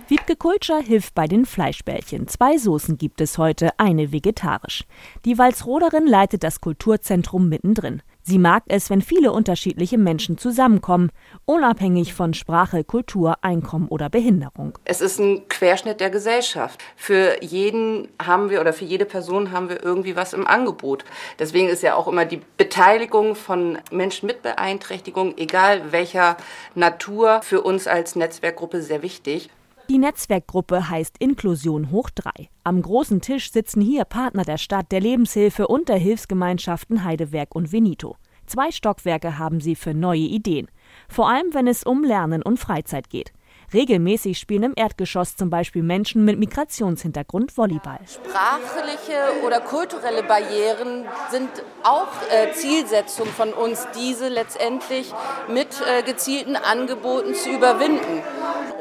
Wiebke 0.08 0.36
Kultscher 0.36 0.79
hilft 0.81 1.15
bei 1.15 1.27
den 1.27 1.45
Fleischbällchen. 1.45 2.27
Zwei 2.27 2.58
Soßen 2.58 2.97
gibt 2.97 3.21
es 3.21 3.38
heute, 3.38 3.71
eine 3.79 4.12
vegetarisch. 4.12 4.84
Die 5.25 5.38
Walsroderin 5.38 6.05
leitet 6.05 6.43
das 6.43 6.62
Kulturzentrum 6.62 7.49
mittendrin. 7.49 8.03
Sie 8.27 8.39
mag 8.39 8.63
es, 8.69 8.89
wenn 8.89 9.03
viele 9.03 9.31
unterschiedliche 9.31 9.99
Menschen 9.99 10.39
zusammenkommen, 10.39 11.11
unabhängig 11.45 12.15
von 12.15 12.33
Sprache, 12.33 12.83
Kultur, 12.83 13.35
Einkommen 13.43 13.88
oder 13.88 14.09
Behinderung. 14.09 14.79
Es 14.83 14.99
ist 14.99 15.19
ein 15.19 15.47
Querschnitt 15.47 15.99
der 15.99 16.09
Gesellschaft. 16.09 16.83
Für 16.95 17.43
jeden 17.43 18.07
haben 18.19 18.49
wir 18.49 18.61
oder 18.61 18.73
für 18.73 18.85
jede 18.85 19.05
Person 19.05 19.51
haben 19.51 19.69
wir 19.69 19.83
irgendwie 19.83 20.15
was 20.15 20.33
im 20.33 20.47
Angebot. 20.47 21.05
Deswegen 21.38 21.69
ist 21.69 21.83
ja 21.83 21.93
auch 21.93 22.07
immer 22.07 22.25
die 22.25 22.41
Beteiligung 22.57 23.35
von 23.35 23.77
Menschen 23.91 24.25
mit 24.25 24.41
Beeinträchtigung, 24.41 25.38
egal 25.38 25.91
welcher 25.91 26.38
Natur, 26.73 27.41
für 27.43 27.61
uns 27.61 27.85
als 27.85 28.15
Netzwerkgruppe 28.15 28.81
sehr 28.81 29.03
wichtig. 29.03 29.51
Die 29.88 30.00
Netzwerkgruppe 30.00 30.89
heißt 30.89 31.17
Inklusion 31.19 31.91
hoch 31.91 32.10
3. 32.10 32.50
Am 32.63 32.82
großen 32.82 33.21
Tisch 33.21 33.52
sitzen 33.52 33.82
hier 33.82 34.04
Partner 34.04 34.43
der 34.43 34.58
Stadt, 34.58 34.91
der 34.91 35.00
Lebenshilfe 35.00 35.67
und 35.67 35.89
der 35.89 35.98
Hilfsgemeinschaften 35.98 37.04
Heidewerk 37.04 37.54
und 37.54 37.71
Venito. 37.71 38.15
Zwei 38.48 38.71
Stockwerke 38.71 39.38
haben 39.38 39.60
sie 39.60 39.76
für 39.76 39.93
neue 39.93 40.21
Ideen. 40.21 40.69
Vor 41.08 41.30
allem, 41.30 41.54
wenn 41.54 41.67
es 41.67 41.84
um 41.84 42.04
Lernen 42.04 42.41
und 42.41 42.60
Freizeit 42.60 43.12
geht. 43.12 43.32
Regelmäßig 43.74 44.38
spielen 44.38 44.63
im 44.63 44.74
Erdgeschoss 44.76 45.36
zum 45.36 45.50
Beispiel 45.50 45.84
Menschen 45.84 46.24
mit 46.24 46.38
Migrationshintergrund 46.39 47.56
Volleyball. 47.58 48.00
Sprachliche 48.08 49.45
oder 49.45 49.60
kulturelle 49.60 50.24
Barrieren 50.24 51.06
sind 51.32 51.50
auch 51.84 52.08
äh, 52.32 52.52
Zielsetzung 52.54 53.28
von 53.28 53.54
uns, 53.54 53.88
diese 53.95 54.30
letztendlich 54.30 55.12
mit 55.48 55.67
äh, 55.82 56.04
gezielten 56.04 56.56
Angeboten 56.56 57.34
zu 57.34 57.50
überwinden 57.50 58.21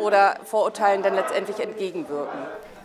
oder 0.04 0.36
Vorurteilen 0.44 1.02
dann 1.02 1.14
letztendlich 1.14 1.58
entgegenwirken. 1.60 2.38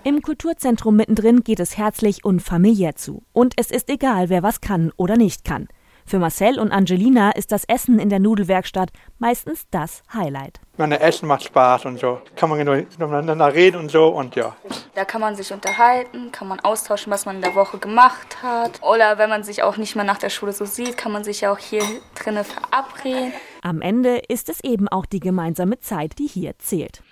Im 0.04 0.22
Kulturzentrum 0.22 0.96
mittendrin 0.96 1.44
geht 1.44 1.60
es 1.60 1.78
herzlich 1.78 2.24
und 2.24 2.40
familiär 2.40 2.96
zu. 2.96 3.24
Und 3.34 3.54
es 3.58 3.70
ist 3.70 3.90
egal, 3.90 4.30
wer 4.30 4.44
was 4.44 4.62
kann 4.62 4.94
oder 4.96 5.18
nicht 5.18 5.44
kann. 5.44 5.68
Für 6.06 6.18
Marcel 6.18 6.58
und 6.58 6.72
Angelina 6.72 7.30
ist 7.32 7.52
das 7.52 7.66
Essen 7.66 8.00
in 8.00 8.10
der 8.10 8.18
Nudelwerkstatt 8.18 8.90
meistens 9.20 9.68
das 9.70 10.02
Highlight. 10.12 10.60
Meine 10.78 11.02
Essen 11.02 11.28
macht 11.28 11.44
Spaß 11.44 11.86
und 11.86 12.00
so. 12.00 12.20
Kann 12.36 12.50
man 12.50 12.58
miteinander 12.58 13.54
reden 13.54 13.78
und 13.78 13.92
so 13.92 14.08
und 14.08 14.36
ja. 14.36 14.56
Da 14.96 15.06
kann 15.06 15.22
man 15.22 15.36
sich 15.36 15.54
unterhalten, 15.54 16.32
kann 16.32 16.48
man 16.48 16.60
austauschen, 16.62 17.12
was 17.12 17.28
man 17.28 17.36
in 17.36 17.42
der 17.44 17.54
Woche 17.54 17.78
gemacht 17.78 18.42
hat. 18.42 18.82
Oder 18.82 19.20
wenn 19.20 19.30
man 19.30 19.44
sich 19.44 19.62
auch 19.62 19.78
nicht 19.78 19.96
mehr 19.96 20.06
nach 20.06 20.18
der 20.18 20.30
Schule 20.30 20.52
so 20.52 20.66
sieht, 20.66 20.98
kann 20.98 21.12
man 21.12 21.24
sich 21.24 21.42
ja 21.42 21.52
auch 21.52 21.60
hier 21.60 21.84
drinnen 22.16 22.44
verabreden. 22.44 23.32
Am 23.62 23.82
Ende 23.82 24.18
ist 24.30 24.50
es 24.50 24.64
eben 24.64 24.88
auch 24.88 25.06
die 25.06 25.20
gemeinsame 25.20 25.80
Zeit, 25.80 26.18
die 26.18 26.28
hier 26.28 26.58
zählt. 26.58 27.04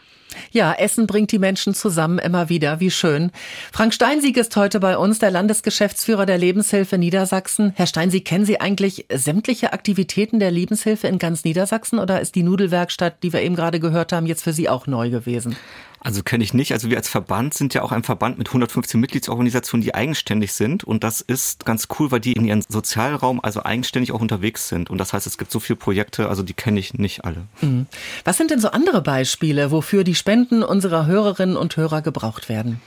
Ja, 0.51 0.73
Essen 0.73 1.07
bringt 1.07 1.31
die 1.31 1.39
Menschen 1.39 1.73
zusammen 1.73 2.19
immer 2.19 2.49
wieder. 2.49 2.79
Wie 2.79 2.91
schön. 2.91 3.31
Frank 3.71 3.93
Steinsieg 3.93 4.37
ist 4.37 4.55
heute 4.55 4.79
bei 4.79 4.97
uns, 4.97 5.19
der 5.19 5.31
Landesgeschäftsführer 5.31 6.25
der 6.25 6.37
Lebenshilfe 6.37 6.97
Niedersachsen. 6.97 7.73
Herr 7.75 7.87
Steinsieg, 7.87 8.25
kennen 8.25 8.45
Sie 8.45 8.59
eigentlich 8.59 9.05
sämtliche 9.13 9.73
Aktivitäten 9.73 10.39
der 10.39 10.51
Lebenshilfe 10.51 11.07
in 11.07 11.19
ganz 11.19 11.43
Niedersachsen 11.43 11.99
oder 11.99 12.21
ist 12.21 12.35
die 12.35 12.43
Nudelwerkstatt, 12.43 13.23
die 13.23 13.33
wir 13.33 13.41
eben 13.41 13.55
gerade 13.55 13.79
gehört 13.79 14.13
haben, 14.13 14.25
jetzt 14.25 14.43
für 14.43 14.53
Sie 14.53 14.69
auch 14.69 14.87
neu 14.87 15.09
gewesen? 15.09 15.55
Also 15.99 16.23
kenne 16.23 16.43
ich 16.43 16.53
nicht. 16.53 16.71
Also 16.73 16.89
wir 16.89 16.97
als 16.97 17.09
Verband 17.09 17.53
sind 17.53 17.73
ja 17.73 17.81
auch 17.81 17.91
ein 17.91 18.03
Verband 18.03 18.37
mit 18.37 18.47
115 18.47 18.99
Mitgliedsorganisationen, 18.99 19.83
die 19.83 19.95
eigenständig 19.95 20.53
sind. 20.53 20.83
Und 20.83 21.03
das 21.03 21.21
ist 21.21 21.65
ganz 21.65 21.87
cool, 21.99 22.11
weil 22.11 22.19
die 22.19 22.33
in 22.33 22.45
ihrem 22.45 22.61
Sozialraum 22.67 23.39
also 23.43 23.63
eigenständig 23.63 24.11
auch 24.11 24.21
unterwegs 24.21 24.69
sind. 24.69 24.89
Und 24.89 24.99
das 24.99 25.13
heißt, 25.13 25.27
es 25.27 25.37
gibt 25.37 25.51
so 25.51 25.59
viele 25.59 25.77
Projekte, 25.77 26.29
also 26.29 26.43
die 26.43 26.53
kenne 26.53 26.79
ich 26.79 26.93
nicht 26.93 27.25
alle. 27.25 27.47
Mhm. 27.61 27.87
Was 28.23 28.37
sind 28.37 28.51
denn 28.51 28.59
so 28.59 28.69
andere 28.69 29.01
Beispiele, 29.01 29.71
wofür 29.71 30.03
die 30.03 30.15
Spenden 30.15 30.63
unserer 30.63 31.05
Hörerinnen 31.05 31.57
und 31.57 31.75
Hörer 31.77 32.01
gebraucht 32.01 32.49
werden? 32.49 32.79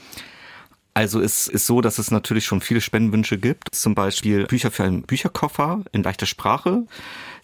Also 0.93 1.21
es 1.21 1.47
ist 1.47 1.67
so, 1.67 1.79
dass 1.79 1.99
es 1.99 2.11
natürlich 2.11 2.45
schon 2.45 2.59
viele 2.59 2.81
Spendenwünsche 2.81 3.37
gibt. 3.37 3.73
Zum 3.73 3.95
Beispiel 3.95 4.45
Bücher 4.45 4.71
für 4.71 4.83
einen 4.83 5.03
Bücherkoffer 5.03 5.83
in 5.93 6.03
leichter 6.03 6.25
Sprache, 6.25 6.85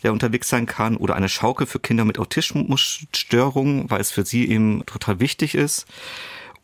der 0.04 0.12
unterwegs 0.12 0.50
sein 0.50 0.66
kann, 0.66 0.98
oder 0.98 1.16
eine 1.16 1.30
Schaukel 1.30 1.66
für 1.66 1.80
Kinder 1.80 2.04
mit 2.04 2.20
Autismusstörungen, 2.20 3.90
weil 3.90 4.02
es 4.02 4.12
für 4.12 4.26
sie 4.26 4.50
eben 4.50 4.86
total 4.86 5.22
wichtig 5.22 5.56
ist. 5.56 5.86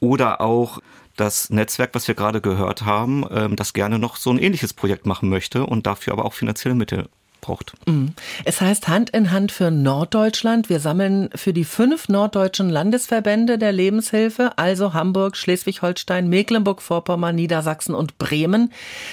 Oder 0.01 0.41
auch 0.41 0.79
das 1.15 1.49
Netzwerk, 1.49 1.91
was 1.93 2.07
wir 2.07 2.15
gerade 2.15 2.41
gehört 2.41 2.83
haben, 2.83 3.25
ähm, 3.31 3.55
das 3.55 3.73
gerne 3.73 3.97
noch 3.97 4.17
so 4.17 4.31
ein 4.31 4.39
ähnliches 4.39 4.73
Projekt 4.73 5.05
machen 5.05 5.29
möchte 5.29 5.65
und 5.65 5.87
dafür 5.87 6.13
aber 6.13 6.25
auch 6.25 6.33
finanzielle 6.33 6.75
Mittel 6.75 7.07
braucht. 7.43 7.73
Mhm. 7.85 8.13
Es 8.45 8.59
heißt 8.59 8.87
Hand 8.87 9.11
in 9.11 9.31
Hand 9.31 9.51
für 9.51 9.69
Norddeutschland. 9.69 10.69
Wir 10.69 10.79
sammeln 10.79 11.29
für 11.35 11.53
die 11.53 11.65
fünf 11.65 12.09
norddeutschen 12.09 12.69
Landesverbände 12.69 13.59
der 13.59 13.71
Lebenshilfe, 13.71 14.57
also 14.57 14.93
Hamburg, 14.93 15.37
Schleswig-Holstein, 15.37 16.27
Mecklenburg-Vorpommern, 16.29 17.35
Niedersachsen 17.35 17.93
und 17.93 18.17
Bremen. 18.17 18.71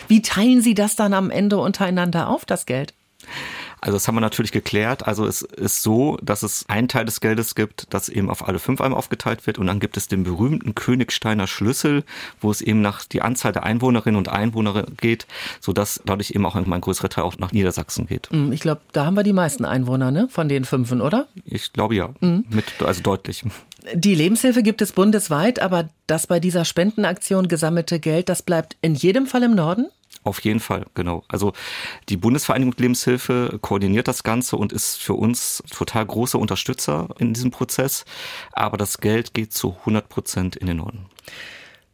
Wie 0.09 0.23
teilen 0.23 0.63
Sie 0.63 0.75
das 0.75 0.97
dann 0.97 1.13
am 1.13 1.31
Ende 1.31 1.59
untereinander 1.59 2.29
auf, 2.29 2.47
das 2.47 2.65
Geld? 2.65 2.95
Also 3.81 3.97
das 3.97 4.07
haben 4.07 4.15
wir 4.15 4.21
natürlich 4.21 4.53
geklärt. 4.53 5.07
Also 5.07 5.27
es 5.27 5.43
ist 5.43 5.83
so, 5.83 6.19
dass 6.23 6.43
es 6.43 6.65
einen 6.69 6.89
Teil 6.89 7.05
des 7.05 7.21
Geldes 7.21 7.55
gibt, 7.55 7.87
das 7.91 8.09
eben 8.09 8.31
auf 8.31 8.47
alle 8.47 8.59
fünf 8.59 8.81
einmal 8.81 8.99
aufgeteilt 8.99 9.47
wird 9.47 9.59
und 9.59 9.67
dann 9.67 9.81
gibt 9.81 9.97
es 9.97 10.09
den 10.09 10.23
berühmten 10.23 10.75
Königsteiner 10.75 11.47
Schlüssel, 11.47 12.05
wo 12.41 12.51
es 12.51 12.61
eben 12.61 12.81
nach 12.81 13.05
die 13.05 13.23
Anzahl 13.23 13.53
der 13.53 13.65
Einwohnerinnen 13.65 14.19
und 14.19 14.29
Einwohner 14.29 14.85
geht, 15.01 15.27
sodass 15.61 16.01
dadurch 16.05 16.31
eben 16.33 16.45
auch 16.47 16.57
ein 16.57 16.81
größerer 16.81 17.09
Teil 17.09 17.25
auch 17.25 17.39
nach 17.39 17.53
Niedersachsen 17.53 18.07
geht. 18.07 18.31
Hm, 18.31 18.53
ich 18.53 18.61
glaube, 18.61 18.81
da 18.93 19.07
haben 19.07 19.15
wir 19.15 19.23
die 19.23 19.33
meisten 19.33 19.65
Einwohner, 19.65 20.11
ne? 20.11 20.29
Von 20.31 20.49
den 20.49 20.65
fünfen, 20.65 21.01
oder? 21.01 21.27
Ich 21.45 21.73
glaube 21.73 21.95
ja. 21.95 22.11
Mhm. 22.21 22.45
Mit, 22.51 22.65
also 22.83 23.03
deutlich. 23.03 23.45
Die 23.95 24.15
Lebenshilfe 24.15 24.63
gibt 24.63 24.83
es 24.83 24.93
bundesweit, 24.93 25.61
aber 25.61 25.89
das 26.07 26.27
bei 26.27 26.39
dieser 26.39 26.65
Spendenaktion 26.65 27.49
gesammelte 27.49 27.99
Geld, 27.99 28.29
das 28.29 28.43
bleibt 28.43 28.77
in 28.83 28.95
jedem 28.95 29.27
Fall 29.27 29.43
im 29.43 29.55
Norden? 29.55 29.87
Auf 30.23 30.41
jeden 30.41 30.61
Fall, 30.61 30.87
genau. 30.95 31.25
Also 31.29 31.53
die 32.11 32.19
Bundesvereinigung 32.19 32.75
Lebenshilfe 32.77 33.59
koordiniert 33.63 34.07
das 34.07 34.23
Ganze 34.23 34.57
und 34.57 34.73
ist 34.73 34.97
für 34.97 35.15
uns 35.15 35.63
total 35.71 36.05
großer 36.05 36.39
Unterstützer 36.39 37.09
in 37.19 37.33
diesem 37.33 37.51
Prozess. 37.51 38.05
Aber 38.53 38.77
das 38.77 38.99
Geld 38.99 39.33
geht 39.33 39.55
zu 39.55 39.77
100 39.81 40.09
Prozent 40.09 40.57
in 40.57 40.67
den 40.67 40.77
Norden. 40.77 41.07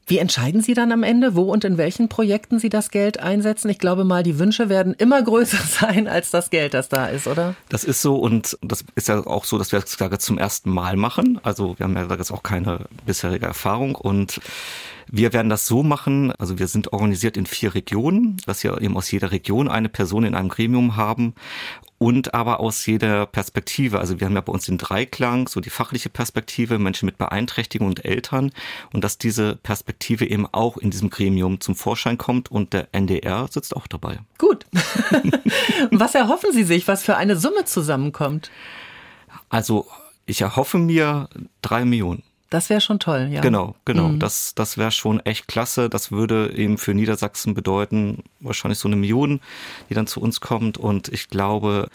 Wie 0.08 0.18
entscheiden 0.18 0.60
Sie 0.60 0.74
dann 0.74 0.92
am 0.92 1.02
Ende, 1.02 1.34
wo 1.34 1.52
und 1.52 1.64
in 1.64 1.78
welchen 1.78 2.08
Projekten 2.08 2.60
Sie 2.60 2.68
das 2.68 2.90
Geld 2.90 3.18
einsetzen? 3.18 3.68
Ich 3.70 3.80
glaube 3.80 4.04
mal, 4.04 4.22
die 4.22 4.38
Wünsche 4.38 4.68
werden 4.68 4.94
immer 4.94 5.20
größer 5.24 5.58
sein 5.58 6.06
als 6.06 6.30
das 6.30 6.50
Geld, 6.50 6.74
das 6.74 6.88
da 6.88 7.06
ist, 7.06 7.26
oder? 7.26 7.56
Das 7.68 7.82
ist 7.82 8.02
so 8.02 8.14
und 8.16 8.56
das 8.62 8.84
ist 8.94 9.08
ja 9.08 9.26
auch 9.26 9.44
so, 9.44 9.58
dass 9.58 9.72
wir 9.72 9.80
das 9.80 10.20
zum 10.20 10.38
ersten 10.38 10.70
Mal 10.70 10.96
machen. 10.96 11.40
Also 11.42 11.76
wir 11.78 11.84
haben 11.84 11.96
ja 11.96 12.06
jetzt 12.14 12.30
auch 12.30 12.44
keine 12.44 12.86
bisherige 13.04 13.46
Erfahrung 13.46 13.96
und 13.96 14.40
wir 15.08 15.32
werden 15.32 15.48
das 15.48 15.66
so 15.66 15.82
machen, 15.82 16.32
also 16.32 16.58
wir 16.58 16.68
sind 16.68 16.92
organisiert 16.92 17.36
in 17.36 17.46
vier 17.46 17.74
Regionen, 17.74 18.38
dass 18.46 18.64
wir 18.64 18.80
eben 18.80 18.96
aus 18.96 19.10
jeder 19.10 19.30
Region 19.30 19.68
eine 19.68 19.88
Person 19.88 20.24
in 20.24 20.34
einem 20.34 20.48
Gremium 20.48 20.96
haben 20.96 21.34
und 21.98 22.34
aber 22.34 22.60
aus 22.60 22.84
jeder 22.86 23.26
Perspektive. 23.26 23.98
Also 23.98 24.20
wir 24.20 24.26
haben 24.26 24.34
ja 24.34 24.40
bei 24.40 24.52
uns 24.52 24.66
den 24.66 24.78
Dreiklang, 24.78 25.48
so 25.48 25.60
die 25.60 25.70
fachliche 25.70 26.08
Perspektive, 26.08 26.78
Menschen 26.78 27.06
mit 27.06 27.18
Beeinträchtigung 27.18 27.88
und 27.88 28.04
Eltern 28.04 28.52
und 28.92 29.02
dass 29.02 29.18
diese 29.18 29.56
Perspektive 29.56 30.26
eben 30.26 30.46
auch 30.52 30.76
in 30.76 30.90
diesem 30.90 31.10
Gremium 31.10 31.60
zum 31.60 31.74
Vorschein 31.74 32.18
kommt 32.18 32.50
und 32.50 32.72
der 32.72 32.88
NDR 32.92 33.48
sitzt 33.50 33.74
auch 33.76 33.86
dabei. 33.86 34.18
Gut. 34.38 34.66
was 35.90 36.14
erhoffen 36.14 36.52
Sie 36.52 36.64
sich, 36.64 36.86
was 36.88 37.02
für 37.02 37.16
eine 37.16 37.36
Summe 37.36 37.64
zusammenkommt? 37.64 38.50
Also 39.48 39.86
ich 40.26 40.40
erhoffe 40.40 40.78
mir 40.78 41.28
drei 41.62 41.84
Millionen. 41.84 42.22
Das 42.50 42.70
wäre 42.70 42.80
schon 42.80 43.00
toll, 43.00 43.28
ja. 43.30 43.40
Genau, 43.40 43.74
genau. 43.84 44.08
Mhm. 44.08 44.20
Das, 44.20 44.54
das 44.54 44.78
wäre 44.78 44.92
schon 44.92 45.20
echt 45.20 45.48
klasse. 45.48 45.90
Das 45.90 46.12
würde 46.12 46.52
eben 46.54 46.78
für 46.78 46.94
Niedersachsen 46.94 47.54
bedeuten, 47.54 48.22
wahrscheinlich 48.40 48.78
so 48.78 48.88
eine 48.88 48.96
Million, 48.96 49.40
die 49.90 49.94
dann 49.94 50.06
zu 50.06 50.20
uns 50.20 50.40
kommt. 50.40 50.78
Und 50.78 51.08
ich 51.08 51.28
glaube, 51.28 51.88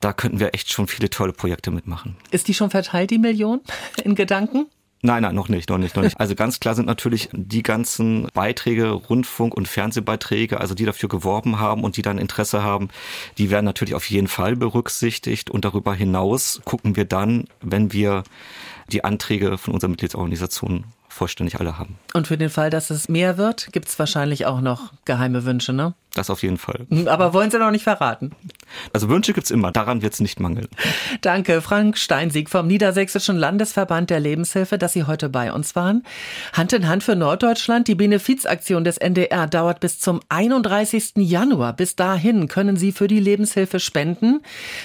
da 0.00 0.12
könnten 0.12 0.38
wir 0.38 0.54
echt 0.54 0.70
schon 0.70 0.86
viele 0.86 1.08
tolle 1.08 1.32
Projekte 1.32 1.70
mitmachen. 1.70 2.16
Ist 2.30 2.48
die 2.48 2.54
schon 2.54 2.70
verteilt, 2.70 3.10
die 3.10 3.18
Million, 3.18 3.60
in 4.04 4.14
Gedanken? 4.14 4.66
Nein, 5.04 5.20
nein, 5.20 5.34
noch 5.34 5.50
nicht, 5.50 5.68
noch 5.68 5.76
nicht, 5.76 5.96
noch 5.96 6.02
nicht. 6.02 6.18
Also 6.24 6.34
ganz 6.34 6.60
klar 6.60 6.74
sind 6.74 6.86
natürlich 6.86 7.28
die 7.32 7.62
ganzen 7.62 8.28
Beiträge, 8.32 8.90
Rundfunk- 8.92 9.54
und 9.54 9.68
Fernsehbeiträge, 9.68 10.58
also 10.58 10.74
die 10.74 10.86
dafür 10.86 11.10
geworben 11.10 11.60
haben 11.60 11.84
und 11.84 11.98
die 11.98 12.02
dann 12.02 12.16
Interesse 12.16 12.62
haben, 12.62 12.88
die 13.36 13.50
werden 13.50 13.66
natürlich 13.66 13.94
auf 13.94 14.08
jeden 14.08 14.28
Fall 14.28 14.56
berücksichtigt. 14.56 15.50
Und 15.50 15.66
darüber 15.66 15.94
hinaus 15.94 16.62
gucken 16.64 16.96
wir 16.96 17.04
dann, 17.04 17.44
wenn 17.60 17.92
wir 17.92 18.24
die 18.90 19.04
Anträge 19.04 19.58
von 19.58 19.74
unserer 19.74 19.90
Mitgliedsorganisation 19.90 20.84
vollständig 21.14 21.60
alle 21.60 21.78
haben. 21.78 21.98
Und 22.14 22.26
für 22.26 22.38
den 22.38 22.50
Fall, 22.50 22.70
dass 22.70 22.88
es 22.88 23.08
mehr 23.08 23.36
wird, 23.36 23.72
gibt 23.72 23.88
es 23.88 23.98
wahrscheinlich 23.98 24.46
auch 24.46 24.60
noch 24.60 24.92
geheime 25.04 25.44
Wünsche, 25.44 25.72
ne? 25.72 25.94
Das 26.14 26.30
auf 26.30 26.42
jeden 26.42 26.58
Fall. 26.58 26.86
Aber 27.06 27.32
wollen 27.32 27.50
Sie 27.50 27.58
noch 27.58 27.70
nicht 27.70 27.84
verraten? 27.84 28.32
Also 28.92 29.08
Wünsche 29.08 29.32
gibt's 29.32 29.50
immer, 29.50 29.72
daran 29.72 30.02
wird's 30.02 30.20
nicht 30.20 30.40
mangeln. 30.40 30.68
Danke, 31.20 31.60
Frank 31.60 31.98
Steinsieg 31.98 32.50
vom 32.50 32.66
Niedersächsischen 32.66 33.36
Landesverband 33.36 34.10
der 34.10 34.20
Lebenshilfe, 34.20 34.78
dass 34.78 34.92
Sie 34.92 35.04
heute 35.04 35.28
bei 35.28 35.52
uns 35.52 35.74
waren. 35.76 36.04
Hand 36.52 36.72
in 36.72 36.88
Hand 36.88 37.02
für 37.02 37.16
Norddeutschland. 37.16 37.88
Die 37.88 37.94
Benefizaktion 37.94 38.84
des 38.84 38.98
NDR 38.98 39.46
dauert 39.46 39.80
bis 39.80 39.98
zum 40.00 40.20
31. 40.28 41.12
Januar. 41.16 41.72
Bis 41.72 41.96
dahin 41.96 42.48
können 42.48 42.76
Sie 42.76 42.92
für 42.92 43.08
die 43.08 43.20
Lebenshilfe 43.20 43.80
spenden. 43.80 44.40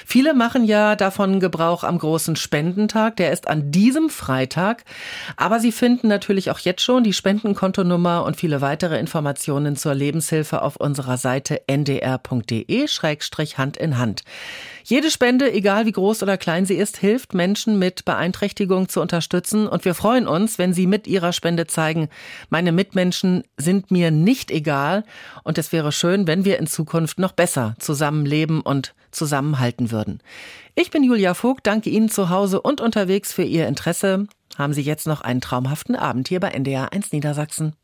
Viele 0.06 0.34
machen 0.34 0.64
ja 0.64 0.96
davon 0.96 1.40
Gebrauch 1.40 1.84
am 1.84 1.98
großen 1.98 2.36
Spendentag. 2.36 3.16
Der 3.18 3.32
ist 3.32 3.48
an 3.48 3.72
diesem 3.72 4.10
Freitag. 4.10 4.84
Aber 5.38 5.60
Sie 5.60 5.72
finden 5.72 6.08
natürlich 6.08 6.52
auch 6.52 6.60
jetzt 6.60 6.82
schon 6.82 7.04
die 7.04 7.14
Spendenkontonummer 7.14 8.24
und 8.24 8.38
viele 8.38 8.62
weitere 8.62 9.00
Informationen 9.00 9.76
zur 9.76 9.94
Lebenshilfe 9.94 10.62
auf 10.62 10.76
unserer 10.76 11.18
Seite 11.18 11.62
ndr.de-hand 11.68 13.30
in 13.80 13.98
Hand. 13.98 14.24
Jede 14.84 15.12
Spende, 15.12 15.52
egal 15.52 15.86
wie 15.86 15.92
groß 15.92 16.24
oder 16.24 16.38
klein 16.38 16.66
sie 16.66 16.76
ist, 16.76 16.98
hilft 16.98 17.34
Menschen 17.34 17.78
mit 17.78 18.06
Beeinträchtigung 18.06 18.90
zu 18.90 19.02
unterstützen 19.02 19.68
und 19.68 19.86
wir 19.86 19.94
freuen 19.94 20.28
uns, 20.28 20.58
wenn 20.58 20.74
Sie 20.74 20.88
mit 20.88 21.06
Ihrer 21.06 21.32
Spende 21.32 21.68
zeigen, 21.68 22.10
meine 22.50 22.72
Mitmenschen 22.72 23.44
sind 23.58 23.92
mir 23.92 24.10
nicht 24.10 24.50
egal 24.50 25.04
und 25.44 25.58
es 25.58 25.72
wäre 25.72 25.92
schön, 25.92 26.28
wenn 26.28 26.46
wir 26.46 26.58
in 26.58 26.68
Zukunft 26.68 27.20
noch 27.20 27.34
besser 27.34 27.76
zusammenleben 27.80 28.62
und 28.62 28.96
zusammenhalten 29.12 29.92
würden. 29.92 30.22
Ich 30.76 30.92
bin 30.92 31.04
Julia 31.04 31.34
Vogt, 31.34 31.68
danke 31.68 31.90
Ihnen 31.90 32.10
zu 32.10 32.30
Hause 32.30 32.62
und 32.62 32.82
unterwegs 32.82 33.34
für 33.34 33.44
Ihr 33.44 33.68
Interesse. 33.68 34.28
Haben 34.58 34.74
Sie 34.74 34.82
jetzt 34.82 35.08
noch 35.08 35.22
einen 35.22 35.42
traumhaften 35.42 35.96
Abend 35.96 36.28
hier 36.28 36.40
bei 36.40 36.50
NDR 36.50 36.92
1 36.94 37.12
Niedersachsen. 37.12 37.76